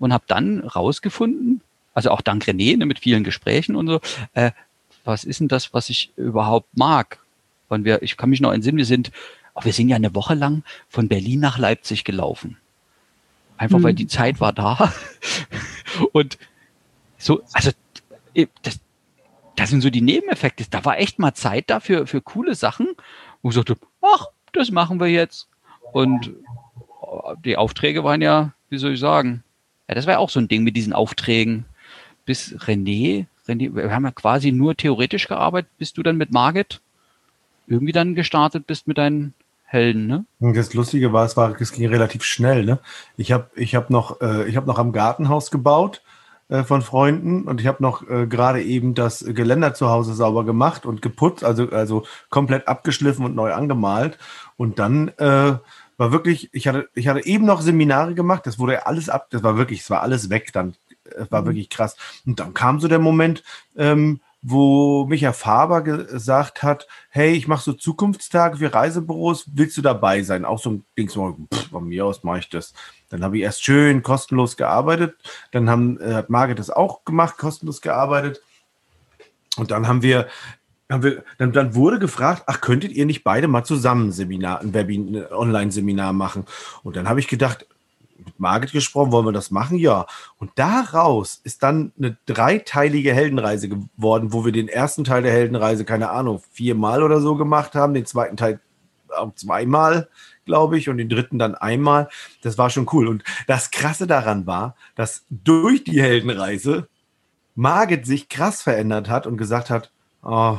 und 0.00 0.12
habe 0.12 0.24
dann 0.26 0.60
rausgefunden, 0.60 1.62
also 2.00 2.12
auch 2.12 2.22
dank 2.22 2.44
René 2.44 2.78
ne, 2.78 2.86
mit 2.86 2.98
vielen 2.98 3.24
Gesprächen 3.24 3.76
und 3.76 3.86
so, 3.86 4.00
äh, 4.32 4.52
was 5.04 5.24
ist 5.24 5.40
denn 5.40 5.48
das, 5.48 5.74
was 5.74 5.90
ich 5.90 6.12
überhaupt 6.16 6.74
mag? 6.74 7.18
Und 7.68 7.84
wir, 7.84 8.02
ich 8.02 8.16
kann 8.16 8.30
mich 8.30 8.40
noch 8.40 8.52
entsinnen, 8.52 8.78
wir 8.78 8.86
sind, 8.86 9.12
auch 9.52 9.66
wir 9.66 9.74
sind 9.74 9.90
ja 9.90 9.96
eine 9.96 10.14
Woche 10.14 10.32
lang 10.32 10.62
von 10.88 11.08
Berlin 11.08 11.40
nach 11.40 11.58
Leipzig 11.58 12.04
gelaufen. 12.04 12.56
Einfach 13.58 13.80
mhm. 13.80 13.82
weil 13.82 13.94
die 13.94 14.06
Zeit 14.06 14.40
war 14.40 14.54
da. 14.54 14.90
und 16.12 16.38
so, 17.18 17.42
also 17.52 17.70
äh, 18.32 18.46
das, 18.62 18.80
das 19.56 19.68
sind 19.68 19.82
so 19.82 19.90
die 19.90 20.00
Nebeneffekte. 20.00 20.64
Da 20.70 20.82
war 20.86 20.98
echt 20.98 21.18
mal 21.18 21.34
Zeit 21.34 21.68
dafür 21.68 22.06
für 22.06 22.22
coole 22.22 22.54
Sachen, 22.54 22.88
wo 23.42 23.50
ich 23.50 23.54
sagte, 23.54 23.76
ach, 24.00 24.28
das 24.54 24.70
machen 24.70 25.00
wir 25.00 25.08
jetzt. 25.08 25.48
Und 25.92 26.28
äh, 26.28 26.30
die 27.44 27.58
Aufträge 27.58 28.04
waren 28.04 28.22
ja, 28.22 28.54
wie 28.70 28.78
soll 28.78 28.94
ich 28.94 29.00
sagen, 29.00 29.44
Ja, 29.86 29.94
das 29.94 30.06
war 30.06 30.14
ja 30.14 30.18
auch 30.18 30.30
so 30.30 30.40
ein 30.40 30.48
Ding 30.48 30.62
mit 30.62 30.76
diesen 30.76 30.94
Aufträgen. 30.94 31.66
Bis 32.30 32.54
René, 32.60 33.26
René, 33.48 33.74
wir 33.74 33.92
haben 33.92 34.04
ja 34.04 34.12
quasi 34.12 34.52
nur 34.52 34.76
theoretisch 34.76 35.26
gearbeitet, 35.26 35.68
bis 35.78 35.92
du 35.92 36.04
dann 36.04 36.16
mit 36.16 36.30
Margit 36.30 36.80
irgendwie 37.66 37.90
dann 37.90 38.14
gestartet 38.14 38.68
bist 38.68 38.86
mit 38.86 38.98
deinen 38.98 39.34
Helden, 39.64 40.06
ne? 40.06 40.24
Das 40.38 40.72
Lustige 40.72 41.12
war, 41.12 41.24
es 41.24 41.36
war, 41.36 41.60
es 41.60 41.72
ging 41.72 41.88
relativ 41.88 42.22
schnell, 42.22 42.64
ne? 42.64 42.78
Ich 43.16 43.32
habe, 43.32 43.50
ich 43.56 43.74
habe 43.74 43.92
noch, 43.92 44.20
äh, 44.20 44.54
habe 44.54 44.68
noch 44.68 44.78
am 44.78 44.92
Gartenhaus 44.92 45.50
gebaut 45.50 46.02
äh, 46.48 46.62
von 46.62 46.82
Freunden 46.82 47.48
und 47.48 47.60
ich 47.60 47.66
habe 47.66 47.82
noch 47.82 48.08
äh, 48.08 48.28
gerade 48.28 48.62
eben 48.62 48.94
das 48.94 49.24
Geländer 49.26 49.74
zu 49.74 49.88
Hause 49.88 50.14
sauber 50.14 50.44
gemacht 50.44 50.86
und 50.86 51.02
geputzt, 51.02 51.42
also 51.42 51.68
also 51.70 52.04
komplett 52.28 52.68
abgeschliffen 52.68 53.24
und 53.24 53.34
neu 53.34 53.52
angemalt 53.52 54.18
und 54.56 54.78
dann 54.78 55.08
äh, 55.18 55.54
war 55.96 56.12
wirklich, 56.12 56.48
ich 56.52 56.68
hatte, 56.68 56.88
ich 56.94 57.08
hatte 57.08 57.26
eben 57.26 57.44
noch 57.44 57.60
Seminare 57.60 58.14
gemacht, 58.14 58.46
das 58.46 58.60
wurde 58.60 58.86
alles 58.86 59.08
ab, 59.08 59.26
das 59.30 59.42
war 59.42 59.58
wirklich, 59.58 59.80
es 59.80 59.90
war 59.90 60.02
alles 60.02 60.30
weg 60.30 60.52
dann, 60.52 60.76
es 61.12 61.30
war 61.30 61.42
mhm. 61.42 61.46
wirklich 61.46 61.70
krass. 61.70 61.96
Und 62.26 62.40
dann 62.40 62.54
kam 62.54 62.80
so 62.80 62.88
der 62.88 62.98
Moment, 62.98 63.42
ähm, 63.76 64.20
wo 64.42 65.04
Micha 65.06 65.32
Faber 65.32 65.82
gesagt 65.82 66.62
hat, 66.62 66.86
hey, 67.10 67.32
ich 67.32 67.46
mache 67.46 67.62
so 67.62 67.72
Zukunftstage 67.74 68.56
für 68.56 68.72
Reisebüros, 68.72 69.46
willst 69.52 69.76
du 69.76 69.82
dabei 69.82 70.22
sein? 70.22 70.44
Auch 70.44 70.58
so 70.58 70.70
ein 70.70 70.84
Ding, 70.96 71.10
so, 71.10 71.36
pff, 71.52 71.68
von 71.68 71.86
mir 71.86 72.06
aus 72.06 72.24
mache 72.24 72.38
ich 72.38 72.48
das. 72.48 72.72
Dann 73.10 73.22
habe 73.22 73.36
ich 73.36 73.42
erst 73.42 73.62
schön 73.62 74.02
kostenlos 74.02 74.56
gearbeitet, 74.56 75.16
dann 75.52 75.68
haben, 75.68 76.00
äh, 76.00 76.14
hat 76.14 76.30
Margit 76.30 76.58
das 76.58 76.70
auch 76.70 77.04
gemacht, 77.04 77.36
kostenlos 77.36 77.82
gearbeitet. 77.82 78.40
Und 79.56 79.70
dann 79.72 79.88
haben 79.88 80.02
wir, 80.02 80.28
haben 80.88 81.02
wir 81.02 81.24
dann, 81.36 81.52
dann 81.52 81.74
wurde 81.74 81.98
gefragt, 81.98 82.44
ach, 82.46 82.62
könntet 82.62 82.92
ihr 82.92 83.04
nicht 83.04 83.24
beide 83.24 83.46
mal 83.46 83.64
zusammen 83.64 84.08
ein 84.08 84.12
Seminar, 84.12 84.60
ein 84.60 84.72
Webinar, 84.72 85.32
Online-Seminar 85.32 86.14
machen? 86.14 86.46
Und 86.82 86.96
dann 86.96 87.08
habe 87.08 87.20
ich 87.20 87.28
gedacht, 87.28 87.66
Margit 88.40 88.72
gesprochen, 88.72 89.12
wollen 89.12 89.26
wir 89.26 89.32
das 89.32 89.50
machen? 89.50 89.78
Ja. 89.78 90.06
Und 90.38 90.50
daraus 90.56 91.40
ist 91.44 91.62
dann 91.62 91.92
eine 91.98 92.16
dreiteilige 92.26 93.14
Heldenreise 93.14 93.68
geworden, 93.68 94.32
wo 94.32 94.44
wir 94.44 94.52
den 94.52 94.68
ersten 94.68 95.04
Teil 95.04 95.22
der 95.22 95.32
Heldenreise, 95.32 95.84
keine 95.84 96.10
Ahnung, 96.10 96.42
viermal 96.50 97.02
oder 97.02 97.20
so 97.20 97.36
gemacht 97.36 97.74
haben, 97.74 97.94
den 97.94 98.06
zweiten 98.06 98.36
Teil 98.36 98.60
auch 99.16 99.34
zweimal, 99.34 100.08
glaube 100.44 100.78
ich, 100.78 100.88
und 100.88 100.98
den 100.98 101.08
dritten 101.08 101.38
dann 101.38 101.54
einmal. 101.54 102.08
Das 102.42 102.58
war 102.58 102.70
schon 102.70 102.88
cool. 102.92 103.08
Und 103.08 103.24
das 103.46 103.70
Krasse 103.70 104.06
daran 104.06 104.46
war, 104.46 104.76
dass 104.94 105.24
durch 105.30 105.84
die 105.84 106.00
Heldenreise 106.00 106.88
Margit 107.54 108.06
sich 108.06 108.28
krass 108.28 108.62
verändert 108.62 109.08
hat 109.08 109.26
und 109.26 109.36
gesagt 109.36 109.70
hat, 109.70 109.92
oh, 110.22 110.58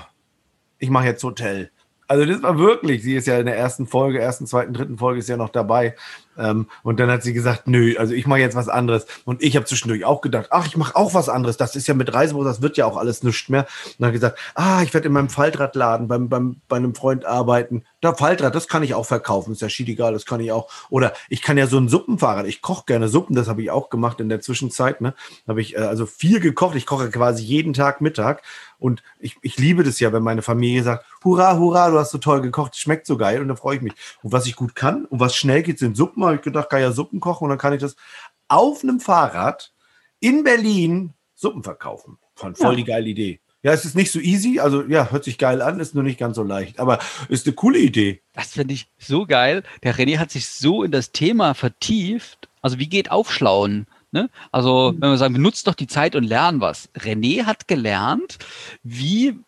ich 0.79 0.89
mache 0.89 1.05
jetzt 1.05 1.23
Hotel. 1.23 1.71
Also 2.07 2.25
das 2.25 2.43
war 2.43 2.57
wirklich, 2.57 3.03
sie 3.03 3.15
ist 3.15 3.27
ja 3.27 3.39
in 3.39 3.45
der 3.45 3.57
ersten 3.57 3.87
Folge, 3.87 4.19
ersten, 4.19 4.45
zweiten, 4.45 4.73
dritten 4.73 4.97
Folge 4.97 5.19
ist 5.19 5.29
ja 5.29 5.37
noch 5.37 5.49
dabei. 5.49 5.95
Ähm, 6.37 6.67
und 6.83 6.99
dann 6.99 7.09
hat 7.09 7.23
sie 7.23 7.33
gesagt, 7.33 7.67
nö, 7.67 7.95
also 7.97 8.13
ich 8.13 8.27
mache 8.27 8.39
jetzt 8.39 8.55
was 8.55 8.69
anderes. 8.69 9.05
Und 9.25 9.41
ich 9.43 9.55
habe 9.55 9.65
zwischendurch 9.65 10.05
auch 10.05 10.21
gedacht, 10.21 10.47
ach, 10.51 10.67
ich 10.67 10.77
mache 10.77 10.95
auch 10.95 11.13
was 11.13 11.29
anderes. 11.29 11.57
Das 11.57 11.75
ist 11.75 11.87
ja 11.87 11.93
mit 11.93 12.13
Reisebus, 12.13 12.45
das 12.45 12.61
wird 12.61 12.77
ja 12.77 12.85
auch 12.85 12.97
alles 12.97 13.23
nichts 13.23 13.49
mehr. 13.49 13.67
Und 13.85 13.95
dann 13.99 14.07
hat 14.07 14.13
gesagt, 14.13 14.39
ah, 14.55 14.81
ich 14.81 14.93
werde 14.93 15.07
in 15.07 15.13
meinem 15.13 15.29
Faltradladen 15.29 16.07
beim, 16.07 16.29
beim, 16.29 16.57
bei 16.67 16.77
einem 16.77 16.95
Freund 16.95 17.25
arbeiten. 17.25 17.83
Da 18.01 18.13
Faltrad, 18.15 18.55
das 18.55 18.67
kann 18.67 18.81
ich 18.81 18.95
auch 18.95 19.05
verkaufen, 19.05 19.51
ist 19.51 19.61
ja 19.61 19.69
schiedegal, 19.69 20.13
das 20.13 20.25
kann 20.25 20.39
ich 20.39 20.51
auch. 20.51 20.71
Oder 20.89 21.13
ich 21.29 21.41
kann 21.43 21.57
ja 21.57 21.67
so 21.67 21.77
ein 21.77 21.87
Suppenfahrrad, 21.87 22.47
ich 22.47 22.61
koche 22.61 22.85
gerne 22.87 23.07
Suppen, 23.09 23.35
das 23.35 23.47
habe 23.47 23.61
ich 23.61 23.69
auch 23.69 23.89
gemacht 23.89 24.19
in 24.19 24.29
der 24.29 24.41
Zwischenzeit. 24.41 25.01
Ne? 25.01 25.13
habe 25.51 25.61
ich 25.61 25.75
äh, 25.75 25.79
also 25.79 26.05
viel 26.05 26.39
gekocht. 26.39 26.75
Ich 26.75 26.85
koche 26.85 27.09
quasi 27.09 27.43
jeden 27.43 27.73
Tag 27.73 28.01
Mittag. 28.01 28.41
Und 28.79 29.03
ich, 29.19 29.37
ich 29.43 29.59
liebe 29.59 29.83
das 29.83 29.99
ja, 29.99 30.11
wenn 30.11 30.23
meine 30.23 30.41
Familie 30.41 30.81
sagt, 30.81 31.05
hurra, 31.23 31.57
hurra, 31.57 31.91
du 31.91 31.99
hast 31.99 32.11
so 32.11 32.17
toll 32.17 32.41
gekocht, 32.41 32.75
schmeckt 32.75 33.05
so 33.05 33.15
geil 33.15 33.39
und 33.39 33.47
da 33.47 33.55
freue 33.55 33.75
ich 33.75 33.81
mich. 33.83 33.93
Und 34.23 34.31
was 34.31 34.47
ich 34.47 34.55
gut 34.55 34.73
kann 34.73 35.05
und 35.05 35.19
was 35.19 35.35
schnell 35.35 35.61
geht, 35.61 35.77
sind 35.77 35.95
Suppen 35.95 36.20
habe 36.25 36.35
ich 36.35 36.41
gedacht, 36.41 36.69
kann 36.69 36.81
ja 36.81 36.91
Suppen 36.91 37.19
kochen 37.19 37.45
und 37.45 37.49
dann 37.49 37.57
kann 37.57 37.73
ich 37.73 37.81
das 37.81 37.95
auf 38.47 38.83
einem 38.83 38.99
Fahrrad 38.99 39.73
in 40.19 40.43
Berlin 40.43 41.13
Suppen 41.35 41.63
verkaufen. 41.63 42.17
Fand 42.35 42.57
voll 42.57 42.73
ja. 42.73 42.77
die 42.77 42.83
geile 42.83 43.07
Idee. 43.07 43.39
Ja, 43.63 43.73
es 43.73 43.85
ist 43.85 43.95
nicht 43.95 44.11
so 44.11 44.19
easy, 44.19 44.59
also 44.59 44.83
ja, 44.83 45.11
hört 45.11 45.23
sich 45.23 45.37
geil 45.37 45.61
an, 45.61 45.79
ist 45.79 45.93
nur 45.93 46.03
nicht 46.03 46.19
ganz 46.19 46.35
so 46.35 46.41
leicht, 46.41 46.79
aber 46.79 46.97
ist 47.29 47.45
eine 47.45 47.53
coole 47.53 47.77
Idee. 47.77 48.21
Das 48.33 48.53
finde 48.53 48.73
ich 48.73 48.87
so 48.97 49.27
geil. 49.27 49.63
Der 49.83 49.95
René 49.95 50.17
hat 50.17 50.31
sich 50.31 50.47
so 50.47 50.83
in 50.83 50.91
das 50.91 51.11
Thema 51.11 51.53
vertieft. 51.53 52.49
Also 52.61 52.79
wie 52.79 52.89
geht 52.89 53.11
Aufschlauen? 53.11 53.85
Ne? 54.11 54.29
Also, 54.51 54.91
mhm. 54.91 55.01
wenn 55.01 55.09
wir 55.11 55.17
sagen, 55.17 55.33
benutzt 55.35 55.67
doch 55.67 55.75
die 55.75 55.87
Zeit 55.87 56.15
und 56.15 56.23
lernen 56.23 56.59
was. 56.59 56.89
René 56.95 57.45
hat 57.45 57.67
gelernt, 57.67 58.39
wie 58.83 59.39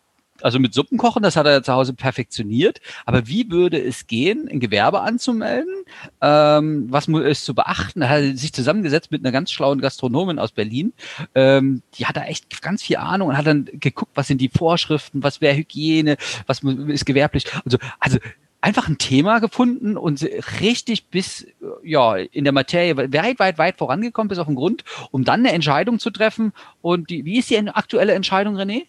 also 0.43 0.59
mit 0.59 0.73
Suppen 0.73 0.97
kochen, 0.97 1.23
das 1.23 1.35
hat 1.35 1.45
er 1.45 1.63
zu 1.63 1.73
Hause 1.73 1.93
perfektioniert. 1.93 2.81
Aber 3.05 3.27
wie 3.27 3.50
würde 3.50 3.81
es 3.81 4.07
gehen, 4.07 4.47
ein 4.50 4.59
Gewerbe 4.59 5.01
anzumelden? 5.01 5.73
Ähm, 6.21 6.88
was 6.89 7.07
ist 7.07 7.45
zu 7.45 7.55
beachten? 7.55 8.01
Er 8.01 8.09
hat 8.09 8.38
sich 8.38 8.53
zusammengesetzt 8.53 9.12
mit 9.12 9.23
einer 9.23 9.31
ganz 9.31 9.51
schlauen 9.51 9.79
Gastronomin 9.79 10.39
aus 10.39 10.51
Berlin. 10.51 10.93
Ähm, 11.33 11.81
die 11.95 12.05
hat 12.05 12.17
da 12.17 12.25
echt 12.25 12.62
ganz 12.62 12.83
viel 12.83 12.97
Ahnung 12.97 13.29
und 13.29 13.38
hat 13.38 13.47
dann 13.47 13.65
geguckt, 13.65 14.12
was 14.15 14.27
sind 14.27 14.41
die 14.41 14.50
Vorschriften, 14.50 15.23
was 15.23 15.41
wäre 15.41 15.55
Hygiene, 15.55 16.17
was 16.45 16.62
ist 16.63 17.05
gewerblich. 17.05 17.45
Also, 17.65 17.77
also 18.00 18.17
einfach 18.63 18.88
ein 18.88 18.97
Thema 18.97 19.39
gefunden 19.39 19.97
und 19.97 20.25
richtig 20.62 21.07
bis 21.07 21.45
ja 21.83 22.15
in 22.15 22.45
der 22.45 22.53
Materie 22.53 22.95
weit, 22.95 23.39
weit, 23.39 23.57
weit 23.57 23.77
vorangekommen 23.77 24.29
bis 24.29 24.39
auf 24.39 24.47
den 24.47 24.55
Grund, 24.55 24.85
um 25.12 25.25
dann 25.25 25.41
eine 25.41 25.51
Entscheidung 25.51 26.00
zu 26.00 26.12
treffen. 26.12 26.53
Und 26.81 27.09
die, 27.09 27.25
wie 27.25 27.39
ist 27.39 27.50
die 27.50 27.57
aktuelle 27.57 28.13
Entscheidung, 28.13 28.57
René? 28.57 28.83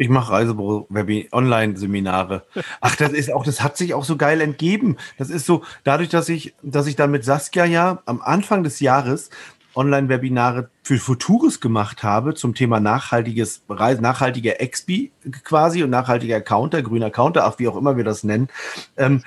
Ich 0.00 0.08
mache 0.08 0.32
Reisebüro-Online-Seminare. 0.32 2.44
Ach, 2.80 2.96
das 2.96 3.12
ist 3.12 3.32
auch, 3.32 3.44
das 3.44 3.62
hat 3.62 3.76
sich 3.76 3.94
auch 3.94 4.04
so 4.04 4.16
geil 4.16 4.40
entgeben. 4.40 4.96
Das 5.18 5.28
ist 5.28 5.44
so, 5.44 5.64
dadurch, 5.82 6.08
dass 6.08 6.28
ich, 6.28 6.54
dass 6.62 6.86
ich 6.86 6.94
dann 6.94 7.10
mit 7.10 7.24
Saskia 7.24 7.64
ja 7.64 8.00
am 8.06 8.20
Anfang 8.20 8.62
des 8.62 8.78
Jahres 8.78 9.30
Online-Webinare 9.74 10.70
für 10.84 10.98
Futures 10.98 11.60
gemacht 11.60 12.04
habe 12.04 12.34
zum 12.34 12.54
Thema 12.54 12.78
nachhaltiges 12.78 13.64
Reisen, 13.68 14.02
nachhaltiger 14.02 14.60
Expi 14.60 15.10
quasi 15.42 15.82
und 15.82 15.90
nachhaltiger 15.90 16.40
Counter, 16.40 16.82
grüner 16.82 17.10
Counter, 17.10 17.46
auch 17.46 17.58
wie 17.58 17.66
auch 17.66 17.76
immer 17.76 17.96
wir 17.96 18.04
das 18.04 18.22
nennen, 18.22 18.48
ähm, 18.96 19.24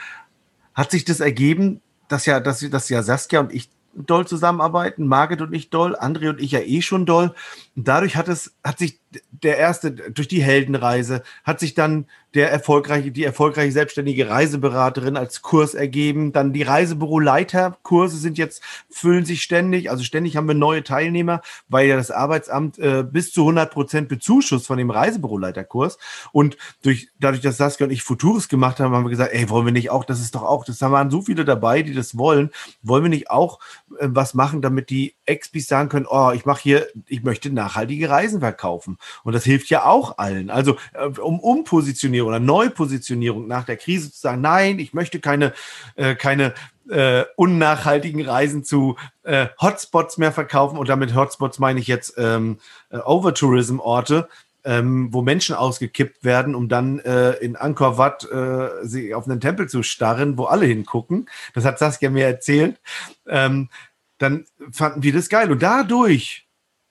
hat 0.74 0.92
sich 0.92 1.04
das 1.04 1.20
ergeben, 1.20 1.82
dass 2.08 2.26
ja, 2.26 2.40
dass, 2.40 2.62
dass 2.70 2.88
ja 2.88 3.04
Saskia 3.04 3.42
und 3.42 3.54
ich 3.54 3.70
doll 3.94 4.26
zusammenarbeiten, 4.26 5.06
Margit 5.06 5.42
und 5.42 5.54
ich 5.54 5.70
doll, 5.70 5.98
André 5.98 6.30
und 6.30 6.40
ich 6.40 6.52
ja 6.52 6.62
eh 6.62 6.82
schon 6.82 7.06
doll. 7.06 7.36
Und 7.76 7.88
dadurch 7.88 8.16
hat 8.16 8.30
es, 8.30 8.54
hat 8.64 8.80
sich 8.80 9.01
der 9.32 9.58
erste, 9.58 9.92
durch 9.92 10.28
die 10.28 10.42
Heldenreise, 10.42 11.24
hat 11.44 11.60
sich 11.60 11.74
dann 11.74 12.06
der 12.34 12.50
erfolgreiche, 12.50 13.12
die 13.12 13.26
erfolgreiche 13.26 13.72
selbstständige 13.74 14.30
Reiseberaterin 14.30 15.18
als 15.18 15.42
Kurs 15.42 15.74
ergeben. 15.74 16.32
Dann 16.32 16.54
die 16.54 16.64
Reisebüroleiterkurse 16.64 18.18
sind 18.18 18.38
jetzt, 18.38 18.64
füllen 18.90 19.26
sich 19.26 19.42
ständig. 19.42 19.90
Also 19.90 20.04
ständig 20.04 20.38
haben 20.38 20.48
wir 20.48 20.56
neue 20.56 20.84
Teilnehmer, 20.84 21.42
weil 21.68 21.88
ja 21.88 21.98
das 21.98 22.10
Arbeitsamt 22.10 22.80
äh, 22.80 23.04
bis 23.04 23.34
zu 23.34 23.42
100 23.42 23.72
Prozent 23.72 24.08
bezuschusst 24.08 24.66
von 24.66 24.78
dem 24.78 24.92
Reisebüroleiterkurs. 24.92 25.98
Und 26.32 26.58
durch, 26.84 27.10
dadurch, 27.20 27.42
dass 27.42 27.58
Saskia 27.58 27.86
und 27.86 27.92
ich 27.92 28.04
Futures 28.04 28.48
gemacht 28.48 28.80
haben, 28.80 28.94
haben 28.96 29.04
wir 29.04 29.10
gesagt, 29.10 29.34
ey, 29.34 29.50
wollen 29.50 29.66
wir 29.66 29.74
nicht 29.74 29.90
auch, 29.90 30.06
das 30.06 30.22
ist 30.22 30.36
doch 30.36 30.44
auch, 30.44 30.64
das 30.64 30.80
waren 30.80 31.12
so 31.12 31.22
viele 31.22 31.44
dabei, 31.44 31.82
die 31.82 31.94
das 31.94 32.18
wollen. 32.18 32.52
Wollen 32.82 33.04
wir 33.04 33.10
nicht 33.10 33.30
auch 33.30 33.60
äh, 34.00 34.08
was 34.10 34.34
machen, 34.34 34.62
damit 34.62 34.90
die 34.90 35.16
Expis 35.26 35.68
sagen 35.68 35.90
können, 35.90 36.08
oh, 36.10 36.32
ich 36.34 36.46
mache 36.46 36.62
hier, 36.62 36.88
ich 37.08 37.24
möchte 37.24 37.52
nachhaltige 37.52 38.10
Reisen 38.10 38.40
verkaufen. 38.40 38.98
Und 39.24 39.34
das 39.34 39.44
hilft 39.44 39.70
ja 39.70 39.86
auch 39.86 40.18
allen. 40.18 40.50
Also 40.50 40.78
äh, 40.94 41.08
um 41.20 41.40
Umpositionierung 41.40 42.30
oder 42.30 42.40
Neupositionierung 42.40 43.48
nach 43.48 43.66
der 43.66 43.78
Krise 43.78 44.12
zu 44.12 44.20
sagen, 44.20 44.42
nein, 44.42 44.80
ich 44.80 44.94
möchte 44.94 45.20
keine, 45.20 45.54
äh, 45.96 46.16
keine 46.16 46.54
äh, 46.90 47.24
unnachhaltigen 47.36 48.26
Reisen 48.26 48.64
zu 48.64 48.98
äh, 49.24 49.48
Hotspots 49.62 50.18
mehr 50.18 50.32
verkaufen. 50.32 50.78
Und 50.78 50.90
damit 50.90 51.16
Hotspots 51.16 51.60
meine 51.60 51.80
ich 51.80 51.88
jetzt 51.88 52.16
ähm, 52.18 52.60
äh, 52.90 52.98
Overtourism-Orte, 52.98 54.28
ähm, 54.64 55.10
wo 55.12 55.22
Menschen 55.22 55.56
ausgekippt 55.56 56.24
werden, 56.24 56.56
um 56.56 56.70
dann 56.70 57.00
äh, 57.00 57.32
in 57.34 57.56
Angkor 57.56 57.98
Wat 57.98 58.30
äh, 58.32 58.70
sie 58.84 59.14
auf 59.14 59.28
einen 59.28 59.42
Tempel 59.42 59.68
zu 59.68 59.84
starren, 59.84 60.38
wo 60.38 60.46
alle 60.46 60.66
hingucken. 60.66 61.30
Das 61.54 61.66
hat 61.66 61.80
Saskia 61.80 62.10
mir 62.10 62.26
erzählt. 62.26 62.80
Ähm, 63.28 63.70
dann 64.18 64.46
fanden 64.72 65.02
wir 65.04 65.14
das 65.14 65.30
geil. 65.30 65.52
Und 65.52 65.64
dadurch 65.64 66.48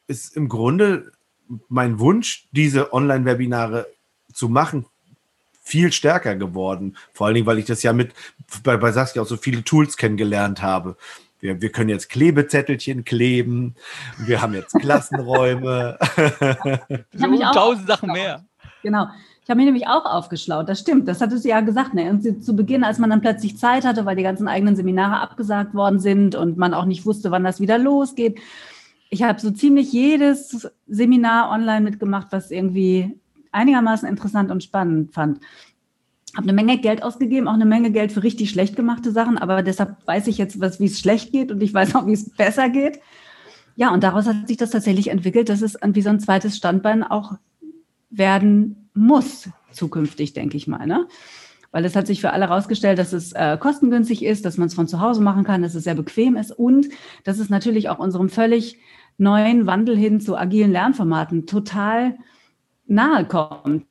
ist 0.08 0.36
im 0.36 0.48
Grunde 0.48 1.12
mein 1.68 1.98
Wunsch, 1.98 2.48
diese 2.52 2.92
Online-Webinare 2.92 3.86
zu 4.32 4.48
machen, 4.48 4.86
viel 5.62 5.92
stärker 5.92 6.36
geworden. 6.36 6.96
Vor 7.12 7.26
allen 7.26 7.34
Dingen, 7.34 7.46
weil 7.46 7.58
ich 7.58 7.66
das 7.66 7.82
ja 7.82 7.92
mit 7.92 8.12
bei, 8.62 8.76
bei 8.76 8.92
Saskia 8.92 9.22
auch 9.22 9.26
so 9.26 9.36
viele 9.36 9.62
Tools 9.62 9.96
kennengelernt 9.96 10.62
habe. 10.62 10.96
Wir, 11.40 11.60
wir 11.60 11.70
können 11.70 11.88
jetzt 11.88 12.08
Klebezettelchen 12.08 13.04
kleben. 13.04 13.74
Wir 14.18 14.42
haben 14.42 14.54
jetzt 14.54 14.74
Klassenräume. 14.74 15.98
so 17.12 17.26
tausend 17.52 17.86
Sachen 17.86 18.12
mehr. 18.12 18.44
Genau. 18.82 19.06
Ich 19.42 19.48
habe 19.48 19.56
mich 19.56 19.66
nämlich 19.66 19.88
auch 19.88 20.04
aufgeschlaut. 20.04 20.68
Das 20.68 20.80
stimmt. 20.80 21.08
Das 21.08 21.20
hatte 21.20 21.38
sie 21.38 21.48
ja 21.48 21.60
gesagt. 21.60 21.94
Ne? 21.94 22.10
Und 22.10 22.44
zu 22.44 22.54
Beginn, 22.54 22.84
als 22.84 22.98
man 22.98 23.10
dann 23.10 23.20
plötzlich 23.20 23.58
Zeit 23.58 23.84
hatte, 23.84 24.04
weil 24.04 24.16
die 24.16 24.22
ganzen 24.22 24.48
eigenen 24.48 24.76
Seminare 24.76 25.20
abgesagt 25.20 25.74
worden 25.74 25.98
sind 25.98 26.34
und 26.34 26.56
man 26.56 26.74
auch 26.74 26.84
nicht 26.84 27.06
wusste, 27.06 27.30
wann 27.30 27.44
das 27.44 27.58
wieder 27.58 27.78
losgeht. 27.78 28.38
Ich 29.10 29.22
habe 29.22 29.40
so 29.40 29.50
ziemlich 29.50 29.92
jedes 29.92 30.70
Seminar 30.86 31.50
online 31.50 31.82
mitgemacht, 31.82 32.28
was 32.30 32.50
irgendwie 32.50 33.20
einigermaßen 33.52 34.08
interessant 34.08 34.50
und 34.50 34.62
spannend 34.62 35.12
fand. 35.12 35.40
Habe 36.36 36.44
eine 36.44 36.52
Menge 36.52 36.78
Geld 36.78 37.02
ausgegeben, 37.02 37.48
auch 37.48 37.54
eine 37.54 37.64
Menge 37.64 37.90
Geld 37.90 38.12
für 38.12 38.22
richtig 38.22 38.50
schlecht 38.50 38.76
gemachte 38.76 39.10
Sachen, 39.10 39.36
aber 39.36 39.64
deshalb 39.64 39.96
weiß 40.06 40.28
ich 40.28 40.38
jetzt, 40.38 40.60
wie 40.60 40.84
es 40.84 41.00
schlecht 41.00 41.32
geht 41.32 41.50
und 41.50 41.60
ich 41.60 41.74
weiß 41.74 41.96
auch, 41.96 42.06
wie 42.06 42.12
es 42.12 42.30
besser 42.30 42.68
geht. 42.68 43.00
Ja, 43.74 43.92
und 43.92 44.04
daraus 44.04 44.26
hat 44.26 44.46
sich 44.46 44.56
das 44.56 44.70
tatsächlich 44.70 45.08
entwickelt, 45.08 45.48
dass 45.48 45.62
es 45.62 45.76
wie 45.82 46.02
so 46.02 46.10
ein 46.10 46.20
zweites 46.20 46.56
Standbein 46.56 47.02
auch 47.02 47.34
werden 48.10 48.88
muss, 48.94 49.48
zukünftig, 49.72 50.32
denke 50.34 50.56
ich 50.56 50.66
mal. 50.66 50.86
Ne? 50.86 51.06
Weil 51.72 51.84
es 51.84 51.96
hat 51.96 52.06
sich 52.06 52.20
für 52.20 52.32
alle 52.32 52.48
herausgestellt, 52.48 52.98
dass 52.98 53.12
es 53.12 53.32
äh, 53.32 53.56
kostengünstig 53.58 54.24
ist, 54.24 54.44
dass 54.44 54.58
man 54.58 54.66
es 54.66 54.74
von 54.74 54.88
zu 54.88 55.00
Hause 55.00 55.22
machen 55.22 55.44
kann, 55.44 55.62
dass 55.62 55.74
es 55.74 55.84
sehr 55.84 55.94
bequem 55.94 56.36
ist 56.36 56.52
und 56.52 56.88
dass 57.24 57.38
es 57.38 57.48
natürlich 57.48 57.88
auch 57.88 57.98
unserem 57.98 58.28
völlig 58.28 58.78
neuen 59.20 59.66
Wandel 59.66 59.96
hin 59.96 60.20
zu 60.20 60.36
agilen 60.36 60.72
Lernformaten 60.72 61.46
total 61.46 62.16
nahe 62.86 63.24
kommt 63.26 63.86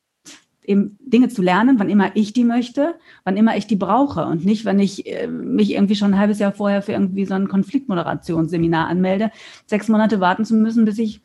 eben 0.70 1.00
Dinge 1.02 1.30
zu 1.30 1.42
lernen, 1.42 1.80
wann 1.80 1.90
immer 1.90 2.16
ich 2.16 2.32
die 2.32 2.44
möchte, 2.44 2.94
wann 3.24 3.38
immer 3.38 3.58
ich 3.58 3.66
die 3.66 3.76
brauche 3.76 4.26
und 4.26 4.46
nicht, 4.46 4.66
wenn 4.66 4.78
ich 4.78 5.08
äh, 5.08 5.26
mich 5.26 5.72
irgendwie 5.72 5.96
schon 5.96 6.14
ein 6.14 6.20
halbes 6.20 6.38
Jahr 6.38 6.52
vorher 6.52 6.84
für 6.84 6.92
irgendwie 6.92 7.26
so 7.26 7.34
ein 7.34 7.48
Konfliktmoderationsseminar 7.48 8.88
anmelde, 8.88 9.32
sechs 9.66 9.88
Monate 9.88 10.20
warten 10.20 10.46
zu 10.46 10.54
müssen, 10.54 10.86
bis 10.86 11.00
ich 11.00 11.22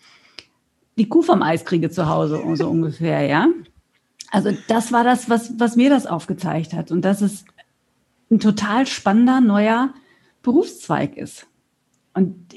die 0.97 1.11
Kuh 1.11 1.21
vom 1.21 1.43
Eis 1.43 1.67
kriege 1.67 1.91
zu 1.91 2.09
Hause, 2.09 2.41
so 2.55 2.71
ungefähr, 2.71 3.27
ja. 3.27 3.49
Also 4.31 4.51
das 4.69 4.93
war 4.93 5.05
das, 5.05 5.29
was, 5.29 5.61
was 5.61 5.77
mir 5.77 5.91
das 5.91 6.07
aufgezeigt 6.07 6.73
hat 6.73 6.91
und 6.91 7.05
dass 7.05 7.21
es 7.21 7.45
ein 8.31 8.41
total 8.41 8.87
spannender 8.87 9.43
neuer 9.43 9.93
Berufszweig 10.43 11.19
ist. 11.19 11.47
Und 12.15 12.55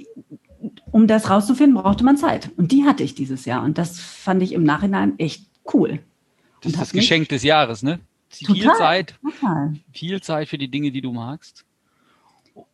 um 0.92 1.08
das 1.08 1.30
rauszufinden, 1.30 1.82
brauchte 1.82 2.04
man 2.04 2.18
Zeit. 2.18 2.50
Und 2.58 2.72
die 2.72 2.86
hatte 2.86 3.04
ich 3.04 3.16
dieses 3.16 3.46
Jahr. 3.46 3.64
Und 3.64 3.78
das 3.78 4.00
fand 4.00 4.42
ich 4.42 4.54
im 4.54 4.64
Nachhinein 4.64 5.18
echt 5.20 5.46
cool. 5.74 6.00
Das 6.62 6.74
ist 6.74 6.82
das 6.82 6.92
Geschenk 6.92 7.30
des 7.30 7.44
Jahres, 7.44 7.84
ne? 7.84 8.00
Viel 8.30 8.64
total, 8.64 8.78
Zeit. 8.78 9.16
Total. 9.22 9.74
Viel 9.94 10.22
Zeit 10.22 10.50
für 10.50 10.58
die 10.58 10.70
Dinge, 10.70 10.92
die 10.92 11.02
du 11.02 11.12
magst. 11.12 11.66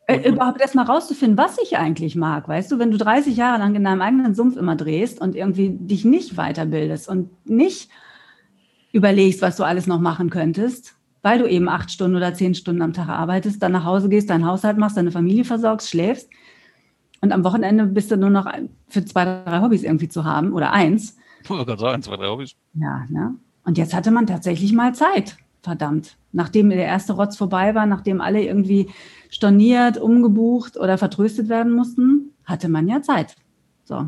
Äh, 0.07 0.29
überhaupt 0.29 0.61
erstmal 0.61 0.85
rauszufinden, 0.85 1.37
was 1.37 1.57
ich 1.61 1.77
eigentlich 1.77 2.15
mag. 2.15 2.47
Weißt 2.47 2.71
du, 2.71 2.79
wenn 2.79 2.91
du 2.91 2.97
30 2.97 3.37
Jahre 3.37 3.59
lang 3.59 3.75
in 3.75 3.83
deinem 3.83 4.01
eigenen 4.01 4.35
Sumpf 4.35 4.57
immer 4.57 4.75
drehst 4.75 5.21
und 5.21 5.35
irgendwie 5.35 5.69
dich 5.69 6.03
nicht 6.03 6.35
weiterbildest 6.35 7.07
und 7.07 7.29
nicht 7.47 7.89
überlegst, 8.91 9.41
was 9.41 9.55
du 9.55 9.63
alles 9.63 9.87
noch 9.87 9.99
machen 9.99 10.29
könntest, 10.29 10.95
weil 11.21 11.39
du 11.39 11.47
eben 11.47 11.69
acht 11.69 11.89
Stunden 11.89 12.17
oder 12.17 12.33
zehn 12.33 12.53
Stunden 12.53 12.81
am 12.81 12.93
Tag 12.93 13.07
arbeitest, 13.07 13.63
dann 13.63 13.71
nach 13.71 13.85
Hause 13.85 14.09
gehst, 14.09 14.29
deinen 14.29 14.45
Haushalt 14.45 14.77
machst, 14.77 14.97
deine 14.97 15.11
Familie 15.11 15.45
versorgst, 15.45 15.89
schläfst 15.89 16.29
und 17.23 17.31
am 17.31 17.45
Wochenende 17.45 17.85
bist 17.85 18.11
du 18.11 18.17
nur 18.17 18.29
noch 18.29 18.51
für 18.89 19.05
zwei, 19.05 19.23
drei 19.23 19.61
Hobbys 19.61 19.83
irgendwie 19.83 20.09
zu 20.09 20.25
haben 20.25 20.51
oder 20.51 20.73
eins. 20.73 21.15
Ich 21.41 21.49
wollte 21.49 21.65
gerade 21.65 21.79
sagen, 21.79 22.03
zwei, 22.03 22.17
drei 22.17 22.27
Hobbys. 22.27 22.51
Ja, 22.73 23.05
ne? 23.07 23.35
Und 23.63 23.77
jetzt 23.77 23.93
hatte 23.93 24.11
man 24.11 24.27
tatsächlich 24.27 24.73
mal 24.73 24.93
Zeit. 24.93 25.37
Verdammt. 25.61 26.17
Nachdem 26.33 26.69
der 26.69 26.83
erste 26.83 27.13
Rotz 27.13 27.37
vorbei 27.37 27.75
war, 27.75 27.85
nachdem 27.85 28.19
alle 28.19 28.43
irgendwie 28.43 28.89
storniert, 29.29 29.97
umgebucht 29.97 30.75
oder 30.75 30.97
vertröstet 30.97 31.47
werden 31.47 31.71
mussten, 31.71 32.33
hatte 32.43 32.67
man 32.67 32.89
ja 32.89 33.01
Zeit. 33.01 33.37
So. 33.85 34.07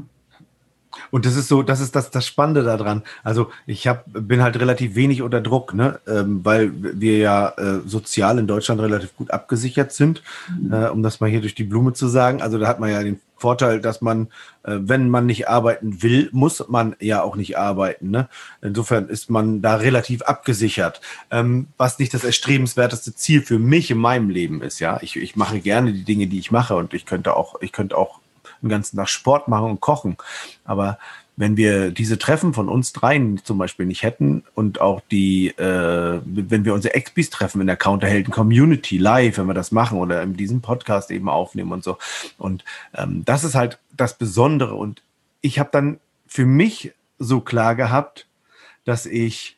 Und 1.12 1.26
das 1.26 1.36
ist 1.36 1.48
so, 1.48 1.64
das 1.64 1.80
ist 1.80 1.96
das, 1.96 2.12
das 2.12 2.26
Spannende 2.26 2.64
daran. 2.64 3.04
Also 3.24 3.50
ich 3.66 3.88
hab, 3.88 4.06
bin 4.08 4.42
halt 4.42 4.60
relativ 4.60 4.96
wenig 4.96 5.22
unter 5.22 5.42
Druck, 5.42 5.74
ne? 5.74 6.00
Ähm, 6.08 6.42
weil 6.44 6.72
wir 6.74 7.18
ja 7.18 7.50
äh, 7.58 7.80
sozial 7.86 8.40
in 8.40 8.48
Deutschland 8.48 8.82
relativ 8.82 9.16
gut 9.16 9.32
abgesichert 9.32 9.92
sind, 9.92 10.24
mhm. 10.60 10.74
äh, 10.74 10.88
um 10.90 11.04
das 11.04 11.20
mal 11.20 11.30
hier 11.30 11.42
durch 11.42 11.56
die 11.56 11.64
Blume 11.64 11.94
zu 11.94 12.08
sagen. 12.08 12.42
Also 12.42 12.58
da 12.58 12.68
hat 12.68 12.80
man 12.80 12.92
ja 12.92 13.04
den 13.04 13.20
Vorteil, 13.38 13.82
dass 13.82 14.02
man, 14.02 14.28
äh, 14.64 14.78
wenn 14.80 15.10
man 15.10 15.26
nicht 15.26 15.50
arbeiten 15.50 16.02
will, 16.02 16.30
muss 16.32 16.68
man 16.68 16.96
ja 17.00 17.22
auch 17.22 17.36
nicht 17.36 17.58
arbeiten. 17.58 18.10
Ne? 18.10 18.30
Insofern 18.62 19.10
ist 19.10 19.30
man 19.30 19.62
da 19.62 19.76
relativ 19.76 20.22
abgesichert, 20.22 21.02
ähm, 21.32 21.68
was 21.78 22.00
nicht 22.00 22.14
das 22.14 22.24
erstrebenswerteste 22.24 23.14
Ziel 23.14 23.42
für 23.42 23.60
mich 23.60 23.92
in 23.92 23.98
meinem 23.98 24.30
Leben 24.30 24.62
ist. 24.62 24.80
Ja, 24.80 25.00
ich, 25.02 25.16
ich 25.18 25.36
mache 25.36 25.60
gerne 25.60 25.94
die 25.94 26.04
Dinge, 26.06 26.28
die 26.28 26.40
ich 26.40 26.52
mache 26.52 26.76
und 26.76 26.94
ich 26.94 27.06
könnte 27.06 27.36
auch, 27.36 27.62
ich 27.62 27.72
könnte 27.72 27.98
auch 27.98 28.20
den 28.62 28.70
ganzen 28.70 28.98
Tag 28.98 29.10
Sport 29.10 29.48
machen 29.48 29.72
und 29.72 29.82
kochen. 29.82 30.18
Aber 30.64 30.98
wenn 31.38 31.58
wir 31.58 31.92
diese 31.92 32.18
Treffen 32.18 32.54
von 32.54 32.70
uns 32.70 32.94
dreien 32.94 33.44
zum 33.44 33.58
Beispiel 33.58 33.86
nicht 33.86 34.04
hätten 34.04 34.44
und 34.54 34.80
auch 34.80 35.02
die, 35.12 35.50
äh, 35.50 36.22
wenn 36.24 36.64
wir 36.64 36.74
unsere 36.74 36.94
Expis 36.94 37.30
treffen 37.30 37.60
in 37.62 37.68
der 37.68 37.76
Counterhelden 37.76 38.32
Community 38.32 38.98
live, 38.98 39.38
wenn 39.38 39.48
wir 39.48 39.54
das 39.54 39.72
machen 39.72 40.00
oder 40.00 40.22
in 40.24 40.38
diesem 40.38 40.62
Podcast 40.62 41.12
eben 41.12 41.28
aufnehmen 41.28 41.74
und 41.74 41.84
so. 41.84 41.98
Und 42.38 42.64
ähm, 42.96 43.24
das 43.26 43.44
ist 43.44 43.56
halt 43.56 43.80
das 43.96 44.18
Besondere. 44.18 44.76
Und 44.76 45.02
ich 45.42 45.60
habe 45.60 45.70
dann 45.72 46.00
für 46.26 46.46
mich 46.46 46.94
so 47.20 47.42
klar 47.42 47.76
gehabt, 47.76 48.28
dass 48.86 49.06
ich 49.06 49.58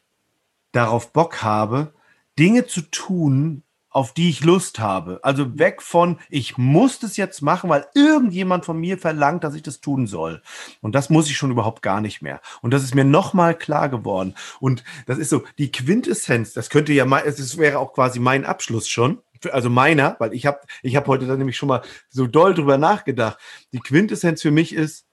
darauf 0.71 1.13
Bock 1.13 1.43
habe, 1.43 1.91
Dinge 2.39 2.65
zu 2.65 2.81
tun, 2.81 3.63
auf 3.97 4.13
die 4.13 4.29
ich 4.29 4.43
Lust 4.43 4.77
habe. 4.77 5.19
Also 5.23 5.57
weg 5.57 5.81
von, 5.81 6.19
ich 6.29 6.55
muss 6.55 6.99
das 6.99 7.17
jetzt 7.17 7.41
machen, 7.41 7.67
weil 7.67 7.87
irgendjemand 7.95 8.63
von 8.63 8.77
mir 8.77 8.99
verlangt, 8.99 9.43
dass 9.43 9.55
ich 9.55 9.63
das 9.63 9.81
tun 9.81 10.05
soll. 10.05 10.43
Und 10.81 10.93
das 10.93 11.09
muss 11.09 11.31
ich 11.31 11.35
schon 11.35 11.49
überhaupt 11.49 11.81
gar 11.81 11.99
nicht 11.99 12.21
mehr. 12.21 12.39
Und 12.61 12.75
das 12.75 12.83
ist 12.83 12.93
mir 12.93 13.05
nochmal 13.05 13.57
klar 13.57 13.89
geworden. 13.89 14.35
Und 14.59 14.83
das 15.07 15.17
ist 15.17 15.31
so, 15.31 15.45
die 15.57 15.71
Quintessenz, 15.71 16.53
das 16.53 16.69
könnte 16.69 16.93
ja 16.93 17.05
mal, 17.05 17.23
es 17.25 17.57
wäre 17.57 17.79
auch 17.79 17.93
quasi 17.93 18.19
mein 18.19 18.45
Abschluss 18.45 18.87
schon. 18.87 19.19
Also 19.51 19.71
meiner, 19.71 20.15
weil 20.19 20.31
ich 20.35 20.45
habe 20.45 20.59
ich 20.83 20.95
hab 20.95 21.07
heute 21.07 21.25
dann 21.25 21.39
nämlich 21.39 21.57
schon 21.57 21.69
mal 21.69 21.81
so 22.07 22.27
doll 22.27 22.53
drüber 22.53 22.77
nachgedacht. 22.77 23.39
Die 23.73 23.79
Quintessenz 23.79 24.43
für 24.43 24.51
mich 24.51 24.75
ist, 24.75 25.07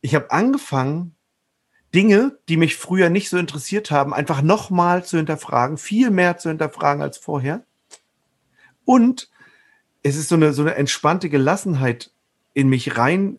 ich 0.00 0.16
habe 0.16 0.32
angefangen, 0.32 1.14
Dinge, 1.94 2.36
die 2.48 2.56
mich 2.56 2.74
früher 2.74 3.10
nicht 3.10 3.28
so 3.28 3.38
interessiert 3.38 3.92
haben, 3.92 4.12
einfach 4.12 4.42
nochmal 4.42 5.04
zu 5.04 5.18
hinterfragen, 5.18 5.78
viel 5.78 6.10
mehr 6.10 6.36
zu 6.36 6.48
hinterfragen 6.48 7.00
als 7.00 7.16
vorher 7.16 7.64
und 8.84 9.30
es 10.02 10.16
ist 10.16 10.28
so 10.28 10.34
eine, 10.34 10.52
so 10.52 10.62
eine 10.62 10.74
entspannte 10.74 11.28
Gelassenheit 11.28 12.10
in 12.54 12.68
mich 12.68 12.96
rein 12.96 13.38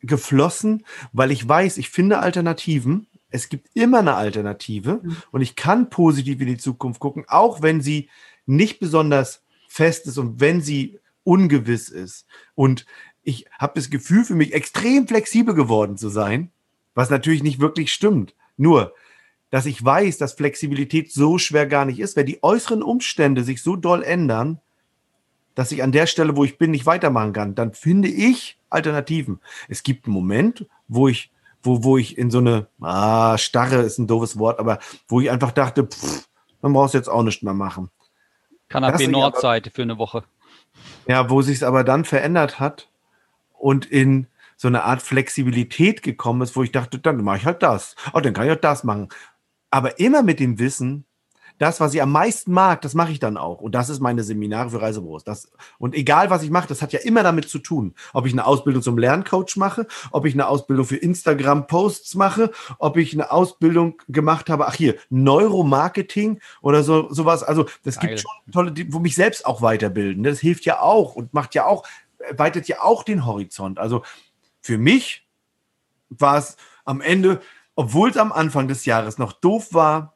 geflossen, 0.00 0.84
weil 1.12 1.30
ich 1.30 1.46
weiß, 1.46 1.78
ich 1.78 1.90
finde 1.90 2.20
Alternativen. 2.20 3.06
Es 3.30 3.48
gibt 3.48 3.68
immer 3.74 3.98
eine 3.98 4.14
Alternative 4.14 5.00
mhm. 5.02 5.16
und 5.32 5.40
ich 5.40 5.56
kann 5.56 5.90
positiv 5.90 6.40
in 6.40 6.46
die 6.46 6.58
Zukunft 6.58 7.00
gucken, 7.00 7.24
auch 7.26 7.60
wenn 7.60 7.80
sie 7.80 8.08
nicht 8.46 8.78
besonders 8.78 9.42
fest 9.68 10.06
ist 10.06 10.18
und 10.18 10.40
wenn 10.40 10.60
sie 10.60 11.00
ungewiss 11.24 11.88
ist. 11.88 12.26
Und 12.54 12.86
ich 13.22 13.46
habe 13.58 13.72
das 13.74 13.90
Gefühl, 13.90 14.24
für 14.24 14.36
mich 14.36 14.54
extrem 14.54 15.08
flexibel 15.08 15.54
geworden 15.54 15.96
zu 15.96 16.08
sein, 16.08 16.52
was 16.94 17.10
natürlich 17.10 17.42
nicht 17.42 17.58
wirklich 17.58 17.92
stimmt. 17.92 18.34
Nur, 18.56 18.94
dass 19.50 19.66
ich 19.66 19.84
weiß, 19.84 20.18
dass 20.18 20.34
Flexibilität 20.34 21.12
so 21.12 21.38
schwer 21.38 21.66
gar 21.66 21.84
nicht 21.84 22.00
ist, 22.00 22.16
wenn 22.16 22.26
die 22.26 22.42
äußeren 22.42 22.82
Umstände 22.82 23.44
sich 23.44 23.62
so 23.62 23.76
doll 23.76 24.02
ändern, 24.02 24.60
dass 25.54 25.72
ich 25.72 25.82
an 25.82 25.92
der 25.92 26.06
Stelle, 26.06 26.36
wo 26.36 26.44
ich 26.44 26.58
bin, 26.58 26.72
nicht 26.72 26.86
weitermachen 26.86 27.32
kann, 27.32 27.54
dann 27.54 27.72
finde 27.72 28.08
ich 28.08 28.58
Alternativen. 28.68 29.40
Es 29.68 29.82
gibt 29.82 30.06
einen 30.06 30.14
Moment, 30.14 30.66
wo 30.88 31.08
ich, 31.08 31.30
wo, 31.62 31.82
wo 31.82 31.96
ich 31.96 32.18
in 32.18 32.30
so 32.30 32.38
eine, 32.38 32.66
ah, 32.80 33.38
starre 33.38 33.82
ist 33.82 33.98
ein 33.98 34.06
doofes 34.06 34.38
Wort, 34.38 34.58
aber 34.58 34.78
wo 35.08 35.20
ich 35.20 35.30
einfach 35.30 35.52
dachte, 35.52 35.84
pff, 35.84 36.28
man 36.60 36.72
braucht 36.72 36.94
jetzt 36.94 37.08
auch 37.08 37.22
nicht 37.22 37.42
mehr 37.42 37.54
machen. 37.54 37.90
Kanapé 38.68 39.08
Nordseite 39.08 39.70
für 39.70 39.82
eine 39.82 39.98
Woche. 39.98 40.24
Ja, 41.06 41.30
wo 41.30 41.40
sich 41.40 41.56
es 41.56 41.62
aber 41.62 41.84
dann 41.84 42.04
verändert 42.04 42.58
hat 42.60 42.90
und 43.52 43.86
in 43.86 44.26
so 44.56 44.68
eine 44.68 44.84
Art 44.84 45.02
Flexibilität 45.02 46.02
gekommen 46.02 46.42
ist, 46.42 46.56
wo 46.56 46.62
ich 46.62 46.72
dachte, 46.72 46.98
dann 46.98 47.22
mache 47.22 47.38
ich 47.38 47.46
halt 47.46 47.62
das. 47.62 47.94
Oh, 48.12 48.20
dann 48.20 48.34
kann 48.34 48.46
ich 48.46 48.52
auch 48.52 48.60
das 48.60 48.84
machen 48.84 49.08
aber 49.70 49.98
immer 49.98 50.22
mit 50.22 50.40
dem 50.40 50.58
Wissen, 50.58 51.06
das, 51.58 51.80
was 51.80 51.94
ich 51.94 52.02
am 52.02 52.12
meisten 52.12 52.52
mag, 52.52 52.82
das 52.82 52.94
mache 52.94 53.12
ich 53.12 53.18
dann 53.18 53.36
auch. 53.36 53.60
Und 53.60 53.74
das 53.74 53.88
ist 53.88 54.00
meine 54.00 54.22
Seminare 54.22 54.70
für 54.70 54.82
Reisebüros. 54.82 55.24
Das, 55.24 55.50
und 55.78 55.94
egal, 55.94 56.28
was 56.28 56.42
ich 56.42 56.50
mache, 56.50 56.68
das 56.68 56.82
hat 56.82 56.92
ja 56.92 57.00
immer 57.00 57.22
damit 57.22 57.48
zu 57.48 57.58
tun. 57.58 57.94
Ob 58.12 58.26
ich 58.26 58.32
eine 58.32 58.46
Ausbildung 58.46 58.82
zum 58.82 58.98
Lerncoach 58.98 59.56
mache, 59.56 59.86
ob 60.10 60.26
ich 60.26 60.34
eine 60.34 60.48
Ausbildung 60.48 60.84
für 60.84 60.96
Instagram-Posts 60.96 62.14
mache, 62.14 62.50
ob 62.78 62.98
ich 62.98 63.14
eine 63.14 63.30
Ausbildung 63.30 64.02
gemacht 64.08 64.50
habe, 64.50 64.66
ach 64.66 64.74
hier, 64.74 64.96
Neuromarketing 65.08 66.40
oder 66.60 66.82
so 66.82 67.10
sowas. 67.10 67.42
Also 67.42 67.66
das 67.84 67.98
Geil. 67.98 68.10
gibt 68.10 68.20
schon 68.20 68.52
tolle, 68.52 68.72
die, 68.72 68.92
wo 68.92 68.98
mich 68.98 69.14
selbst 69.14 69.46
auch 69.46 69.62
weiterbilden. 69.62 70.24
Das 70.24 70.40
hilft 70.40 70.66
ja 70.66 70.80
auch 70.80 71.16
und 71.16 71.32
macht 71.32 71.54
ja 71.54 71.64
auch, 71.64 71.86
weitet 72.32 72.68
ja 72.68 72.82
auch 72.82 73.02
den 73.02 73.24
Horizont. 73.24 73.78
Also 73.78 74.02
für 74.60 74.76
mich 74.76 75.26
war 76.10 76.36
es 76.36 76.56
am 76.84 77.00
Ende 77.00 77.40
obwohl 77.76 78.10
es 78.10 78.16
am 78.16 78.32
Anfang 78.32 78.66
des 78.66 78.84
Jahres 78.86 79.18
noch 79.18 79.32
doof 79.32 79.72
war, 79.72 80.14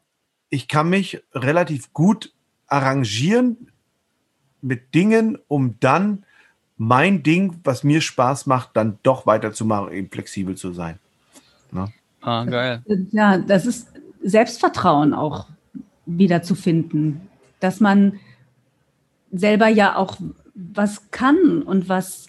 ich 0.49 0.67
kann 0.67 0.91
mich 0.91 1.23
relativ 1.33 1.93
gut 1.93 2.33
arrangieren 2.67 3.69
mit 4.63 4.95
Dingen, 4.95 5.39
um 5.47 5.77
dann 5.79 6.25
mein 6.77 7.23
Ding, 7.23 7.61
was 7.63 7.85
mir 7.85 8.01
Spaß 8.01 8.47
macht, 8.47 8.71
dann 8.75 8.99
doch 9.03 9.27
weiterzumachen, 9.27 9.93
eben 9.93 10.11
flexibel 10.11 10.57
zu 10.57 10.73
sein. 10.73 10.99
Ne? 11.71 11.93
Ah, 12.23 12.45
geil. 12.45 12.83
Ja, 13.13 13.39
das 13.39 13.67
ist 13.67 13.89
Selbstvertrauen 14.23 15.13
auch 15.13 15.47
wieder 16.07 16.43
zu 16.43 16.55
finden, 16.55 17.29
dass 17.61 17.81
man 17.81 18.19
selber 19.31 19.69
ja 19.69 19.97
auch 19.97 20.17
was 20.55 21.11
kann 21.11 21.63
und 21.63 21.89
was 21.89 22.29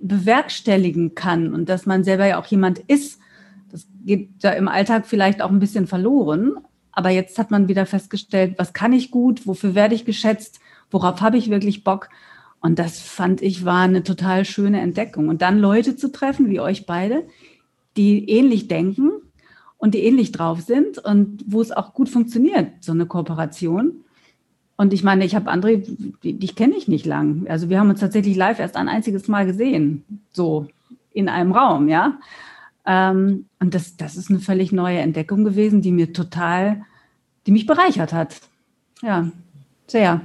bewerkstelligen 0.00 1.14
kann 1.14 1.54
und 1.54 1.68
dass 1.68 1.86
man 1.86 2.04
selber 2.04 2.26
ja 2.26 2.38
auch 2.38 2.46
jemand 2.46 2.78
ist, 2.80 3.20
geht 4.04 4.30
da 4.42 4.50
im 4.50 4.68
Alltag 4.68 5.06
vielleicht 5.06 5.42
auch 5.42 5.50
ein 5.50 5.60
bisschen 5.60 5.86
verloren. 5.86 6.58
Aber 6.92 7.10
jetzt 7.10 7.38
hat 7.38 7.50
man 7.50 7.68
wieder 7.68 7.86
festgestellt, 7.86 8.54
was 8.56 8.72
kann 8.72 8.92
ich 8.92 9.10
gut, 9.10 9.46
wofür 9.46 9.74
werde 9.74 9.94
ich 9.94 10.04
geschätzt, 10.04 10.60
worauf 10.90 11.20
habe 11.20 11.36
ich 11.36 11.50
wirklich 11.50 11.82
Bock. 11.82 12.08
Und 12.60 12.78
das 12.78 13.00
fand 13.00 13.42
ich 13.42 13.64
war 13.64 13.82
eine 13.82 14.04
total 14.04 14.44
schöne 14.44 14.80
Entdeckung. 14.80 15.28
Und 15.28 15.42
dann 15.42 15.58
Leute 15.58 15.96
zu 15.96 16.12
treffen, 16.12 16.48
wie 16.48 16.60
euch 16.60 16.86
beide, 16.86 17.24
die 17.96 18.28
ähnlich 18.30 18.68
denken 18.68 19.10
und 19.76 19.94
die 19.94 20.04
ähnlich 20.04 20.32
drauf 20.32 20.60
sind 20.60 20.98
und 20.98 21.44
wo 21.46 21.60
es 21.60 21.72
auch 21.72 21.92
gut 21.92 22.08
funktioniert, 22.08 22.68
so 22.80 22.92
eine 22.92 23.06
Kooperation. 23.06 24.04
Und 24.76 24.92
ich 24.92 25.04
meine, 25.04 25.24
ich 25.24 25.34
habe 25.34 25.52
André, 25.52 25.84
dich 26.22 26.56
kenne 26.56 26.74
ich 26.76 26.88
nicht 26.88 27.06
lang. 27.06 27.46
Also 27.48 27.68
wir 27.68 27.78
haben 27.78 27.90
uns 27.90 28.00
tatsächlich 28.00 28.36
live 28.36 28.58
erst 28.58 28.76
ein 28.76 28.88
einziges 28.88 29.28
Mal 29.28 29.46
gesehen, 29.46 30.04
so 30.32 30.66
in 31.12 31.28
einem 31.28 31.52
Raum, 31.52 31.88
ja. 31.88 32.18
Ähm, 32.86 33.46
und 33.60 33.74
das, 33.74 33.96
das 33.96 34.16
ist 34.16 34.30
eine 34.30 34.40
völlig 34.40 34.72
neue 34.72 34.98
Entdeckung 34.98 35.44
gewesen, 35.44 35.82
die 35.82 35.92
mir 35.92 36.12
total, 36.12 36.82
die 37.46 37.52
mich 37.52 37.66
bereichert 37.66 38.12
hat. 38.12 38.40
Ja, 39.02 39.30
sehr. 39.86 40.20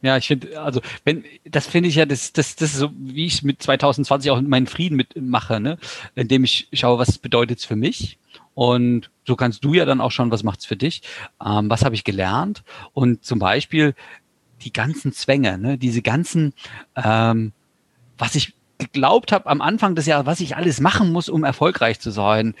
Ja, 0.00 0.16
ich 0.16 0.28
finde, 0.28 0.60
also 0.60 0.80
wenn 1.04 1.24
das 1.44 1.66
finde 1.66 1.88
ich 1.88 1.96
ja, 1.96 2.06
das, 2.06 2.32
das, 2.32 2.54
das 2.54 2.72
ist 2.72 2.78
so, 2.78 2.90
wie 2.96 3.26
ich 3.26 3.42
mit 3.42 3.60
2020 3.60 4.30
auch 4.30 4.40
meinen 4.40 4.68
Frieden 4.68 4.96
mitmache, 4.96 5.58
ne? 5.58 5.76
Indem 6.14 6.44
ich 6.44 6.68
schaue, 6.72 6.98
was 6.98 7.18
bedeutet 7.18 7.58
es 7.58 7.64
für 7.64 7.74
mich. 7.74 8.18
Und 8.54 9.10
so 9.26 9.34
kannst 9.34 9.64
du 9.64 9.74
ja 9.74 9.84
dann 9.84 10.00
auch 10.00 10.12
schauen, 10.12 10.30
was 10.30 10.44
macht's 10.44 10.66
für 10.66 10.76
dich. 10.76 11.02
Ähm, 11.44 11.68
was 11.68 11.84
habe 11.84 11.96
ich 11.96 12.04
gelernt? 12.04 12.62
Und 12.92 13.24
zum 13.24 13.40
Beispiel 13.40 13.94
die 14.62 14.72
ganzen 14.72 15.12
Zwänge, 15.12 15.58
ne? 15.58 15.78
diese 15.78 16.02
ganzen, 16.02 16.52
ähm, 16.96 17.52
was 18.18 18.34
ich 18.34 18.54
geglaubt 18.78 19.32
habe 19.32 19.46
am 19.46 19.60
Anfang 19.60 19.94
des 19.94 20.06
Jahres, 20.06 20.26
was 20.26 20.40
ich 20.40 20.56
alles 20.56 20.80
machen 20.80 21.12
muss, 21.12 21.28
um 21.28 21.44
erfolgreich 21.44 22.00
zu 22.00 22.10
sein, 22.10 22.54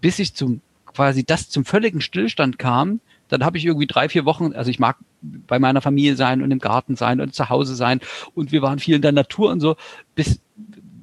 bis 0.00 0.18
ich 0.18 0.34
zum 0.34 0.60
quasi 0.86 1.24
das 1.24 1.48
zum 1.48 1.64
völligen 1.64 2.00
Stillstand 2.00 2.58
kam, 2.58 3.00
dann 3.28 3.44
habe 3.44 3.56
ich 3.56 3.64
irgendwie 3.64 3.86
drei, 3.86 4.10
vier 4.10 4.26
Wochen, 4.26 4.52
also 4.52 4.70
ich 4.70 4.78
mag 4.78 4.98
bei 5.22 5.58
meiner 5.58 5.80
Familie 5.80 6.16
sein 6.16 6.42
und 6.42 6.50
im 6.50 6.58
Garten 6.58 6.96
sein 6.96 7.20
und 7.20 7.34
zu 7.34 7.48
Hause 7.48 7.74
sein 7.74 8.00
und 8.34 8.52
wir 8.52 8.60
waren 8.60 8.78
viel 8.78 8.96
in 8.96 9.02
der 9.02 9.12
Natur 9.12 9.50
und 9.50 9.60
so, 9.60 9.76
bis 10.14 10.40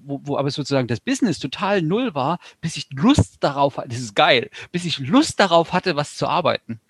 wo, 0.10 0.22
wo 0.24 0.38
aber 0.38 0.50
sozusagen 0.50 0.88
das 0.88 1.00
Business 1.00 1.40
total 1.40 1.82
null 1.82 2.16
war, 2.16 2.40
bis 2.62 2.78
ich 2.78 2.88
Lust 2.92 3.38
darauf 3.42 3.78
hatte, 3.78 3.90
das 3.90 4.00
ist 4.00 4.16
geil, 4.16 4.50
bis 4.72 4.86
ich 4.86 4.98
Lust 5.00 5.40
darauf 5.40 5.72
hatte, 5.72 5.96
was 5.96 6.18
zu 6.18 6.28
arbeiten. 6.28 6.82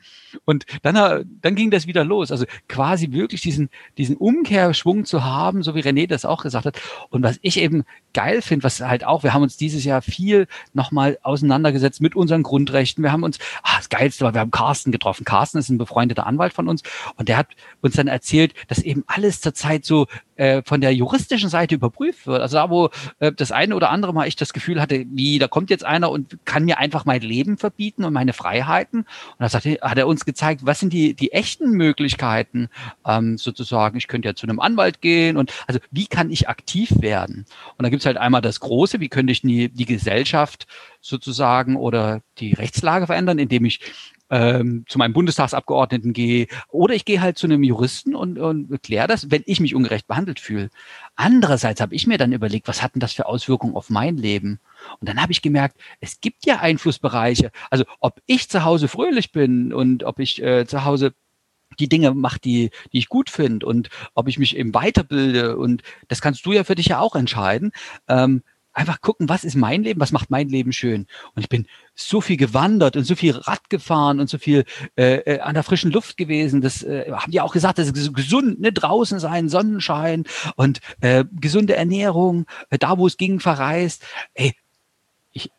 Und 0.46 0.66
dann, 0.84 0.96
äh, 0.96 1.26
dann 1.42 1.56
ging 1.56 1.72
das 1.72 1.88
wieder 1.88 2.04
los. 2.04 2.32
Also 2.32 2.46
quasi 2.68 3.12
wirklich 3.12 3.42
diesen, 3.42 3.70
diesen 3.98 4.16
Umkehrschwung 4.16 5.06
zu 5.06 5.24
haben, 5.24 5.64
so 5.64 5.76
wie 5.76 5.82
René 5.82 6.08
das 6.08 6.26
auch 6.26 6.44
gesagt 6.44 6.66
hat. 6.66 6.80
Und 7.10 7.24
was 7.24 7.40
ich 7.42 7.60
eben 7.60 7.84
geil 8.14 8.42
finde, 8.42 8.64
was 8.64 8.82
halt 8.82 9.06
auch, 9.06 9.24
wir 9.24 9.34
haben 9.34 9.44
uns 9.44 9.58
dieses 9.58 9.84
Jahr 9.84 10.02
viel 10.02 10.48
nochmal 10.74 11.18
auseinandergesetzt 11.24 12.02
mit 12.02 12.16
unseren 12.16 12.44
Grundrechten. 12.44 13.04
Wir 13.04 13.12
haben 13.12 13.24
uns, 13.24 13.40
ah, 13.64 13.78
das 13.78 13.90
Geilste 13.90 14.26
war, 14.26 14.34
wir 14.34 14.42
haben 14.42 14.52
Carsten 14.52 14.92
getroffen. 14.92 15.26
Carsten 15.26 15.58
ist 15.58 15.70
ein 15.70 15.78
befreundeter 15.78 16.26
Anwalt 16.26 16.54
von 16.54 16.68
uns 16.68 16.84
und 17.16 17.30
der 17.30 17.38
hat 17.38 17.48
uns 17.82 17.96
dann 17.96 18.08
erzählt, 18.08 18.54
dass 18.68 18.80
eben 18.80 19.04
alles 19.08 19.42
zurzeit 19.42 19.86
so 19.86 20.08
äh, 20.40 20.64
von 20.66 20.82
der 20.82 20.94
juristischen 20.94 21.50
Seite 21.50 21.76
überprüft 21.76 22.26
wird. 22.26 22.42
Also 22.42 22.58
da, 22.58 22.70
wo 22.70 22.90
äh, 23.20 23.32
das 23.32 23.52
eine 23.52 23.76
oder 23.76 23.90
andere 23.90 24.14
Mal 24.14 24.28
ich 24.28 24.36
das 24.36 24.54
Gefühl 24.54 24.82
hatte, 24.82 25.06
wie, 25.10 25.38
da 25.38 25.48
kommt 25.48 25.70
jetzt 25.70 25.84
einer 25.84 26.10
und 26.12 26.38
kann 26.46 26.66
mir 26.66 26.78
einfach 26.78 27.06
mein 27.06 27.22
Leben 27.22 27.58
verbieten 27.58 28.06
und 28.06 28.14
meine 28.14 28.34
Freiheiten. 28.34 29.00
Und 29.02 29.40
da 29.40 29.50
sagte, 29.50 29.82
hat 29.90 29.98
er 29.98 30.08
uns 30.08 30.26
gezeigt, 30.26 30.62
was 30.66 30.80
sind 30.80 30.94
die, 30.94 31.14
die 31.14 31.32
echten 31.32 31.72
Möglichkeiten, 31.72 32.70
ähm, 33.06 33.38
sozusagen. 33.38 33.98
Ich 33.98 34.08
könnte 34.08 34.28
ja 34.28 34.36
zu 34.36 34.46
einem 34.46 34.60
Anwalt 34.60 35.02
gehen 35.02 35.38
und 35.38 35.52
also 35.68 35.80
wie 35.92 36.08
kann 36.08 36.32
ich 36.32 36.48
aktiv 36.50 36.92
werden? 37.00 37.46
Und 37.78 37.84
da 37.84 37.90
gibt 37.90 38.02
es 38.02 38.06
halt 38.06 38.18
einmal 38.18 38.42
das 38.42 38.60
Große, 38.60 39.00
wie 39.00 39.10
könnte 39.10 39.32
ich 39.32 39.42
die, 39.42 39.70
die 39.70 39.86
Gesellschaft 39.86 40.68
sozusagen 41.02 41.76
oder 41.76 42.22
die 42.38 42.54
Rechtslage 42.54 43.08
verändern, 43.08 43.40
indem 43.40 43.66
ich 43.66 43.80
ähm, 44.30 44.86
zu 44.88 44.98
meinem 44.98 45.14
Bundestagsabgeordneten 45.14 46.14
gehe 46.14 46.48
oder 46.70 46.94
ich 46.94 47.06
gehe 47.06 47.22
halt 47.22 47.38
zu 47.38 47.48
einem 47.48 47.64
Juristen 47.64 48.16
und, 48.16 48.38
und 48.38 48.82
kläre 48.84 49.08
das, 49.08 49.32
wenn 49.32 49.44
ich 49.46 49.60
mich 49.60 49.76
ungerecht 49.76 50.08
behandelt 50.08 50.40
fühle. 50.40 50.70
Andererseits 51.16 51.82
habe 51.82 51.96
ich 51.96 52.08
mir 52.08 52.18
dann 52.18 52.32
überlegt, 52.32 52.68
was 52.68 52.82
hat 52.84 52.96
denn 52.96 53.00
das 53.00 53.14
für 53.14 53.26
Auswirkungen 53.26 53.76
auf 53.76 53.90
mein 53.90 54.18
Leben? 54.18 54.60
Und 55.00 55.10
dann 55.10 55.22
habe 55.22 55.32
ich 55.32 55.42
gemerkt, 55.42 55.78
es 56.00 56.22
gibt 56.22 56.46
ja 56.46 56.60
Einflussbereiche. 56.60 57.52
Also 57.70 57.86
ob 58.00 58.22
ich 58.26 58.50
zu 58.50 58.64
Hause 58.64 58.88
fröhlich 58.88 59.32
bin 59.32 59.74
und 59.74 60.04
ob 60.04 60.20
ich 60.20 60.42
äh, 60.42 60.66
zu 60.66 60.86
Hause 60.86 61.14
die 61.80 61.90
Dinge 61.90 62.14
mache, 62.14 62.40
die, 62.40 62.72
die 62.92 62.98
ich 62.98 63.10
gut 63.10 63.30
finde 63.30 63.66
und 63.66 63.90
ob 64.14 64.28
ich 64.28 64.40
mich 64.40 64.58
eben 64.58 64.74
weiterbilde 64.74 65.58
und 65.58 65.84
das 66.08 66.22
kannst 66.22 66.46
du 66.46 66.52
ja 66.52 66.64
für 66.64 66.76
dich 66.76 66.88
ja 66.88 67.00
auch 67.00 67.16
entscheiden. 67.16 67.72
Ähm, 68.08 68.44
einfach 68.74 69.02
gucken, 69.02 69.30
was 69.30 69.44
ist 69.44 69.56
mein 69.56 69.84
Leben, 69.84 70.00
was 70.00 70.12
macht 70.12 70.30
mein 70.30 70.50
Leben 70.50 70.72
schön. 70.72 71.08
Und 71.36 71.42
ich 71.42 71.50
bin 71.50 71.68
so 71.96 72.22
viel 72.22 72.38
gewandert 72.38 72.96
und 72.96 73.04
so 73.04 73.16
viel 73.16 73.36
Rad 73.36 73.70
gefahren 73.70 74.20
und 74.20 74.30
so 74.30 74.38
viel 74.38 74.64
äh, 74.96 75.18
äh, 75.18 75.40
an 75.40 75.54
der 75.54 75.64
frischen 75.64 75.92
Luft 75.92 76.18
gewesen. 76.18 76.62
Das 76.62 76.84
äh, 76.84 77.12
haben 77.12 77.32
die 77.32 77.42
auch 77.42 77.54
gesagt, 77.54 77.80
das 77.80 77.90
ist 77.90 78.14
gesund, 78.14 78.60
ne? 78.62 78.72
draußen 78.72 79.20
sein, 79.20 79.50
Sonnenschein 79.50 80.26
und 80.56 80.80
äh, 81.02 81.26
gesunde 81.40 81.76
Ernährung, 81.76 82.46
äh, 82.70 82.78
da 82.78 82.98
wo 82.98 83.08
es 83.08 83.18
ging, 83.18 83.40
verreist. 83.40 84.06
Ey, 84.34 84.56
ich 85.32 85.52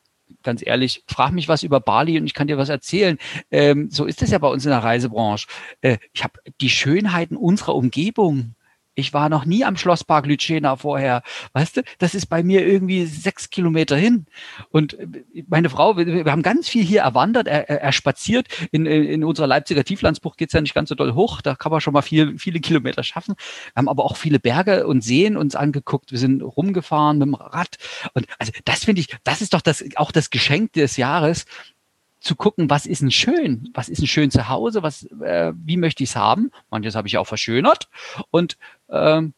ganz 0.42 0.64
ehrlich, 0.64 1.04
frag 1.06 1.32
mich 1.32 1.48
was 1.48 1.62
über 1.62 1.80
Bali 1.80 2.18
und 2.18 2.26
ich 2.26 2.34
kann 2.34 2.46
dir 2.46 2.58
was 2.58 2.68
erzählen. 2.68 3.18
Ähm, 3.50 3.90
so 3.90 4.06
ist 4.06 4.22
es 4.22 4.30
ja 4.30 4.38
bei 4.38 4.48
uns 4.48 4.64
in 4.64 4.70
der 4.70 4.84
Reisebranche. 4.84 5.46
Äh, 5.80 5.98
ich 6.12 6.24
habe 6.24 6.40
die 6.60 6.70
Schönheiten 6.70 7.36
unserer 7.36 7.74
Umgebung 7.74 8.54
ich 8.94 9.12
war 9.12 9.28
noch 9.28 9.44
nie 9.44 9.64
am 9.64 9.76
Schlosspark 9.76 10.26
Lütschena 10.26 10.76
vorher. 10.76 11.22
Weißt 11.52 11.78
du, 11.78 11.82
das 11.98 12.14
ist 12.14 12.26
bei 12.26 12.42
mir 12.42 12.66
irgendwie 12.66 13.06
sechs 13.06 13.50
Kilometer 13.50 13.96
hin. 13.96 14.26
Und 14.70 14.94
äh, 14.98 15.06
meine 15.48 15.70
Frau, 15.70 15.96
wir, 15.96 16.24
haben 16.30 16.42
ganz 16.42 16.68
viel 16.68 16.84
hier 16.84 17.02
erwandert, 17.02 17.46
er, 17.46 17.68
er 17.68 17.92
spaziert. 17.92 18.48
In, 18.72 18.86
in 18.86 19.24
unserer 19.24 19.46
Leipziger 19.46 19.84
Tieflandsbucht 19.84 20.38
geht's 20.38 20.52
ja 20.52 20.60
nicht 20.60 20.74
ganz 20.74 20.88
so 20.88 20.94
doll 20.94 21.14
hoch. 21.14 21.40
Da 21.40 21.54
kann 21.54 21.72
man 21.72 21.80
schon 21.80 21.94
mal 21.94 22.02
viel, 22.02 22.38
viele 22.38 22.60
Kilometer 22.60 23.02
schaffen. 23.02 23.34
Wir 23.72 23.80
haben 23.80 23.88
aber 23.88 24.04
auch 24.04 24.16
viele 24.16 24.38
Berge 24.38 24.86
und 24.86 25.02
Seen 25.02 25.36
uns 25.36 25.54
angeguckt. 25.54 26.12
Wir 26.12 26.18
sind 26.18 26.42
rumgefahren 26.42 27.18
mit 27.18 27.28
dem 27.28 27.34
Rad. 27.34 27.76
Und 28.14 28.26
also 28.38 28.52
das 28.64 28.84
finde 28.84 29.00
ich, 29.00 29.08
das 29.24 29.40
ist 29.40 29.54
doch 29.54 29.60
das, 29.62 29.84
auch 29.96 30.12
das 30.12 30.30
Geschenk 30.30 30.72
des 30.72 30.96
Jahres, 30.96 31.46
zu 32.20 32.36
gucken, 32.36 32.70
was 32.70 32.86
ist 32.86 33.02
denn 33.02 33.10
schön, 33.10 33.70
was 33.74 33.88
ist 33.88 34.00
denn 34.00 34.06
schön 34.06 34.30
zu 34.30 34.48
Hause, 34.48 34.82
was, 34.82 35.04
äh, 35.22 35.52
wie 35.56 35.76
möchte 35.76 36.02
ich 36.02 36.10
es 36.10 36.16
haben. 36.16 36.50
Manches 36.70 36.94
habe 36.94 37.08
ich 37.08 37.18
auch 37.18 37.26
verschönert 37.26 37.88
und 38.30 38.56
ähm, 38.90 39.34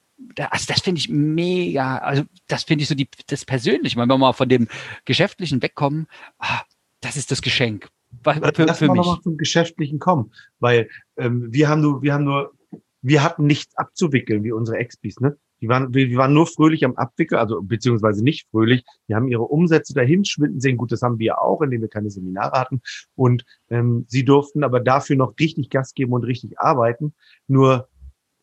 also 0.51 0.67
das 0.69 0.81
finde 0.81 0.99
ich 0.99 1.09
mega, 1.09 1.99
also 1.99 2.23
das 2.49 2.65
finde 2.65 2.83
ich 2.83 2.89
so 2.89 2.95
die, 2.95 3.09
das 3.27 3.45
Persönliche, 3.45 3.99
wenn 3.99 4.09
wir 4.09 4.19
mal 4.19 4.33
von 4.33 4.49
dem 4.49 4.69
Geschäftlichen 5.05 5.63
wegkommen, 5.63 6.07
ah, 6.39 6.63
das 7.01 7.17
ist 7.17 7.31
das 7.31 7.43
Geschenk. 7.43 7.89
Für, 8.23 8.65
Lass 8.65 8.79
für 8.79 8.87
mal 8.87 8.93
mich. 8.95 9.07
nochmal 9.07 9.23
zum 9.23 9.37
Geschäftlichen 9.37 9.99
kommen, 9.99 10.33
weil 10.61 10.89
ähm, 11.17 11.53
wir 11.53 11.69
haben 11.69 11.81
nur, 11.81 12.03
wir 12.03 12.15
haben 12.15 12.25
nur, 12.25 12.53
wir 13.03 13.23
hatten 13.23 13.47
nichts 13.47 13.77
abzuwickeln 13.77 14.45
wie 14.45 14.53
unsere 14.53 14.79
Expis, 14.79 15.21
ne? 15.21 15.37
Die 15.61 15.69
waren, 15.69 15.93
die 15.93 16.17
waren 16.17 16.35
nur 16.35 16.49
fröhlich 16.49 16.85
am 16.85 16.97
Abwickeln, 16.97 17.39
also 17.39 17.63
beziehungsweise 17.63 18.25
nicht 18.25 18.49
fröhlich. 18.51 18.85
Die 19.09 19.15
haben 19.15 19.29
ihre 19.29 19.45
Umsätze 19.45 19.95
dahin 19.95 20.25
schwinden 20.25 20.61
sehen. 20.61 20.77
Gut, 20.77 20.91
das 20.91 21.03
haben 21.03 21.21
wir 21.21 21.41
auch, 21.41 21.63
indem 21.63 21.83
wir 21.83 21.89
keine 21.89 22.11
Seminare 22.11 22.59
hatten. 22.59 22.83
Und 23.15 23.45
ähm, 23.71 24.05
sie 24.09 24.25
durften 24.25 24.65
aber 24.65 24.81
dafür 24.81 25.15
noch 25.15 25.35
richtig 25.39 25.71
Gas 25.71 25.95
geben 25.95 26.15
und 26.15 26.25
richtig 26.25 26.59
arbeiten. 26.59 27.15
Nur 27.47 27.89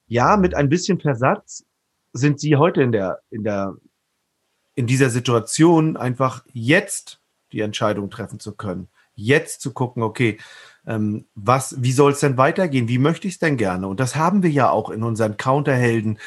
ja, 0.07 0.37
mit 0.37 0.55
ein 0.55 0.69
bisschen 0.69 1.01
Versatz 1.01 1.65
sind 2.13 2.39
sie 2.39 2.55
heute 2.55 2.81
in 2.81 2.93
der, 2.93 3.19
in 3.29 3.43
der, 3.43 3.75
in 4.75 4.87
dieser 4.87 5.09
Situation 5.09 5.97
einfach 5.97 6.45
jetzt 6.53 7.21
die 7.51 7.59
Entscheidung 7.59 8.09
treffen 8.09 8.39
zu 8.39 8.55
können. 8.55 8.87
Jetzt 9.19 9.61
zu 9.61 9.73
gucken, 9.73 10.03
okay, 10.03 10.37
ähm, 10.87 11.25
was, 11.35 11.75
wie 11.79 11.91
soll 11.91 12.13
es 12.13 12.19
denn 12.19 12.37
weitergehen? 12.37 12.87
Wie 12.87 12.97
möchte 12.97 13.27
ich 13.27 13.35
es 13.35 13.39
denn 13.39 13.57
gerne? 13.57 13.87
Und 13.87 13.99
das 13.99 14.15
haben 14.15 14.43
wir 14.43 14.49
ja 14.49 14.69
auch 14.69 14.89
in 14.89 15.03
unseren 15.03 15.37
Counterhelden, 15.37 16.19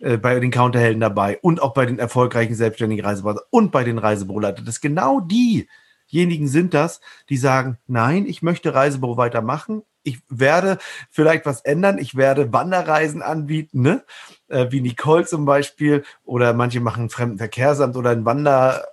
äh, 0.00 0.16
bei 0.16 0.38
den 0.38 0.50
Counterhelden 0.50 1.00
dabei 1.00 1.38
und 1.42 1.60
auch 1.60 1.74
bei 1.74 1.86
den 1.86 1.98
erfolgreichen 1.98 2.54
selbstständigen 2.54 3.04
Reiseberater 3.04 3.42
und 3.50 3.72
bei 3.72 3.84
den 3.84 3.98
Reisebüroleitern. 3.98 4.64
Das 4.64 4.80
genau 4.80 5.20
diejenigen 5.20 6.48
sind 6.48 6.74
das, 6.74 7.00
die 7.28 7.36
sagen, 7.36 7.78
nein, 7.86 8.26
ich 8.26 8.42
möchte 8.42 8.74
Reisebüro 8.74 9.16
weitermachen, 9.16 9.82
ich 10.06 10.20
werde 10.28 10.78
vielleicht 11.10 11.46
was 11.46 11.62
ändern. 11.62 11.98
Ich 11.98 12.14
werde 12.14 12.52
Wanderreisen 12.52 13.22
anbieten, 13.22 13.82
ne? 13.82 14.04
Äh, 14.46 14.66
wie 14.70 14.80
Nicole 14.80 15.26
zum 15.26 15.44
Beispiel. 15.44 16.04
Oder 16.24 16.54
manche 16.54 16.78
machen 16.78 17.10
Fremdenverkehrsamt 17.10 17.96
oder 17.96 18.10
ein 18.10 18.24
Wander 18.24 18.86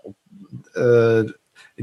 äh, 0.73 1.25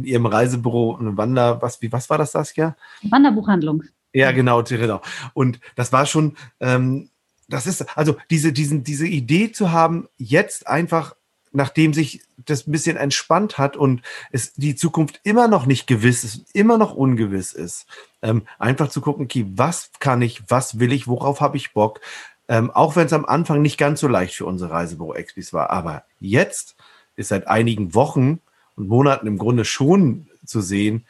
in 0.01 0.05
ihrem 0.05 0.27
Reisebüro, 0.27 0.97
ein 0.97 1.17
Wander, 1.17 1.63
was, 1.63 1.81
wie, 1.83 1.93
was 1.93 2.11
war 2.11 2.19
das, 2.19 2.33
das 2.33 2.57
ja? 2.57 2.77
Wanderbuchhandlung. 3.03 3.85
Ja, 4.13 4.33
genau, 4.33 4.63
genau. 4.63 5.01
Und 5.35 5.61
das 5.77 5.93
war 5.93 6.07
schon, 6.07 6.37
ähm, 6.59 7.11
das 7.49 7.67
ist, 7.67 7.97
also 7.97 8.17
diese, 8.31 8.53
diesen, 8.53 8.85
diese 8.85 9.07
Idee 9.07 9.53
zu 9.53 9.73
haben, 9.73 10.09
jetzt 10.19 10.67
einfach 10.67 11.15
nachdem 11.53 11.93
sich 11.93 12.23
das 12.37 12.67
ein 12.67 12.73
bisschen 12.73 12.97
entspannt 12.97 13.59
hat 13.59 13.77
und 13.77 14.03
es 14.31 14.55
die 14.55 14.77
Zukunft 14.77 15.21
immer 15.25 15.49
noch 15.49 15.67
nicht 15.67 15.87
gewiss 15.87 16.25
ist, 16.25 16.55
immer 16.55 16.79
noch 16.79 16.95
ungewiss 16.95 17.53
ist, 17.53 17.87
ähm, 18.23 18.47
einfach 18.59 18.89
zu 18.89 19.01
gucken, 19.01 19.25
okay, 19.25 19.47
was 19.55 19.91
kann 19.99 20.23
ich, 20.23 20.43
was 20.49 20.79
will 20.79 20.93
ich, 20.93 21.09
worauf 21.09 21.41
habe 21.41 21.57
ich 21.57 21.73
Bock, 21.73 22.01
ähm, 22.49 22.71
auch 22.71 22.97
wenn 22.97 23.07
es 23.07 23.13
am 23.13 23.25
Anfang 23.25 23.63
nicht 23.63 23.79
ganz 23.79 24.01
so 24.01 24.09
leicht 24.09 24.35
für 24.35 24.47
unsere 24.47 24.71
Reisebüro-Expis 24.71 25.53
war, 25.53 25.71
aber 25.71 26.05
jetzt 26.21 26.77
ist 27.17 27.29
seit 27.29 27.49
einigen 27.49 27.95
Wochen 27.95 28.41
und 28.81 28.89
Monaten 28.89 29.27
im 29.27 29.39
Grunde 29.39 29.65
schon 29.65 30.29
zu 30.45 30.61
sehen, 30.61 31.07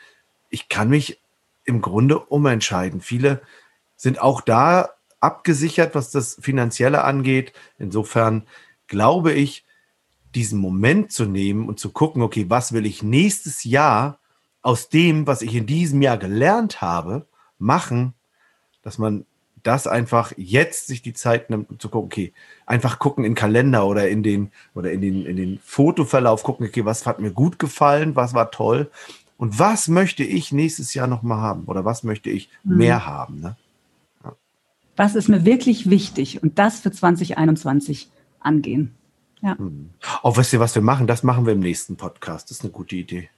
ich 0.50 0.68
kann 0.68 0.88
mich 0.88 1.20
im 1.64 1.80
Grunde 1.80 2.18
umentscheiden. 2.18 3.00
Viele 3.00 3.42
sind 3.96 4.20
auch 4.20 4.40
da 4.40 4.90
abgesichert, 5.20 5.94
was 5.94 6.10
das 6.10 6.36
Finanzielle 6.40 7.04
angeht. 7.04 7.52
Insofern 7.78 8.42
glaube 8.88 9.32
ich, 9.32 9.64
diesen 10.34 10.58
Moment 10.58 11.12
zu 11.12 11.26
nehmen 11.26 11.68
und 11.68 11.78
zu 11.78 11.90
gucken, 11.90 12.22
okay, 12.22 12.46
was 12.48 12.72
will 12.72 12.86
ich 12.86 13.02
nächstes 13.02 13.62
Jahr 13.62 14.18
aus 14.62 14.88
dem, 14.88 15.26
was 15.26 15.42
ich 15.42 15.54
in 15.54 15.66
diesem 15.66 16.02
Jahr 16.02 16.18
gelernt 16.18 16.80
habe, 16.80 17.28
machen, 17.58 18.14
dass 18.82 18.98
man 18.98 19.26
das 19.62 19.86
einfach 19.86 20.32
jetzt 20.36 20.86
sich 20.86 21.02
die 21.02 21.12
Zeit 21.12 21.50
nimmt, 21.50 21.70
um 21.70 21.78
zu 21.78 21.88
gucken, 21.88 22.06
okay, 22.06 22.32
einfach 22.66 22.98
gucken 22.98 23.24
in 23.24 23.34
Kalender 23.34 23.86
oder 23.86 24.08
in 24.08 24.22
den, 24.22 24.52
oder 24.74 24.92
in 24.92 25.00
den, 25.00 25.26
in 25.26 25.36
den 25.36 25.58
Fotoverlauf 25.62 26.42
gucken, 26.42 26.66
okay, 26.66 26.84
was 26.84 27.06
hat 27.06 27.20
mir 27.20 27.32
gut 27.32 27.58
gefallen, 27.58 28.16
was 28.16 28.34
war 28.34 28.50
toll 28.50 28.90
und 29.36 29.58
was 29.58 29.88
möchte 29.88 30.22
ich 30.22 30.52
nächstes 30.52 30.94
Jahr 30.94 31.06
nochmal 31.06 31.40
haben 31.40 31.64
oder 31.64 31.84
was 31.84 32.02
möchte 32.02 32.30
ich 32.30 32.50
mhm. 32.62 32.76
mehr 32.76 33.06
haben. 33.06 33.40
Ne? 33.40 33.56
Ja. 34.24 34.36
Was 34.96 35.14
ist 35.14 35.28
mir 35.28 35.44
wirklich 35.44 35.88
wichtig 35.88 36.42
und 36.42 36.58
das 36.58 36.80
für 36.80 36.92
2021 36.92 38.10
angehen. 38.40 38.94
Ja. 39.40 39.56
Hm. 39.56 39.90
Oh, 40.22 40.36
wisst 40.36 40.52
ihr, 40.52 40.60
was 40.60 40.74
wir 40.74 40.82
machen? 40.82 41.06
Das 41.06 41.22
machen 41.22 41.46
wir 41.46 41.52
im 41.52 41.60
nächsten 41.60 41.96
Podcast. 41.96 42.50
Das 42.50 42.58
ist 42.58 42.64
eine 42.64 42.72
gute 42.72 42.96
Idee. 42.96 43.30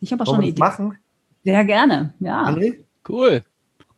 Ich 0.00 0.12
habe 0.12 0.22
auch 0.22 0.26
schon 0.26 0.36
eine 0.36 0.48
Idee. 0.48 0.58
machen? 0.58 0.98
Sehr 1.44 1.64
gerne, 1.64 2.14
ja. 2.20 2.44
André? 2.44 2.78
Cool. 3.06 3.44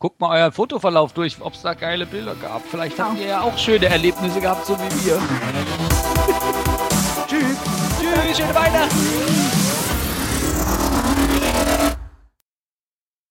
Guckt 0.03 0.19
mal 0.19 0.37
euren 0.37 0.51
Fotoverlauf 0.51 1.13
durch, 1.13 1.37
ob 1.39 1.53
es 1.53 1.61
da 1.61 1.75
geile 1.75 2.05
Bilder 2.05 2.35
gab. 2.35 2.61
Vielleicht 2.69 2.99
habt 2.99 3.17
ihr 3.21 3.27
ja 3.27 3.39
auch 3.39 3.57
schöne 3.57 3.85
Erlebnisse 3.85 4.41
gehabt, 4.41 4.65
so 4.65 4.77
wie 4.77 5.05
wir. 5.05 5.17
Tschüss. 7.25 7.57
Tschüss, 8.01 8.37
schöne 8.37 8.53
Weihnachten. 8.53 9.42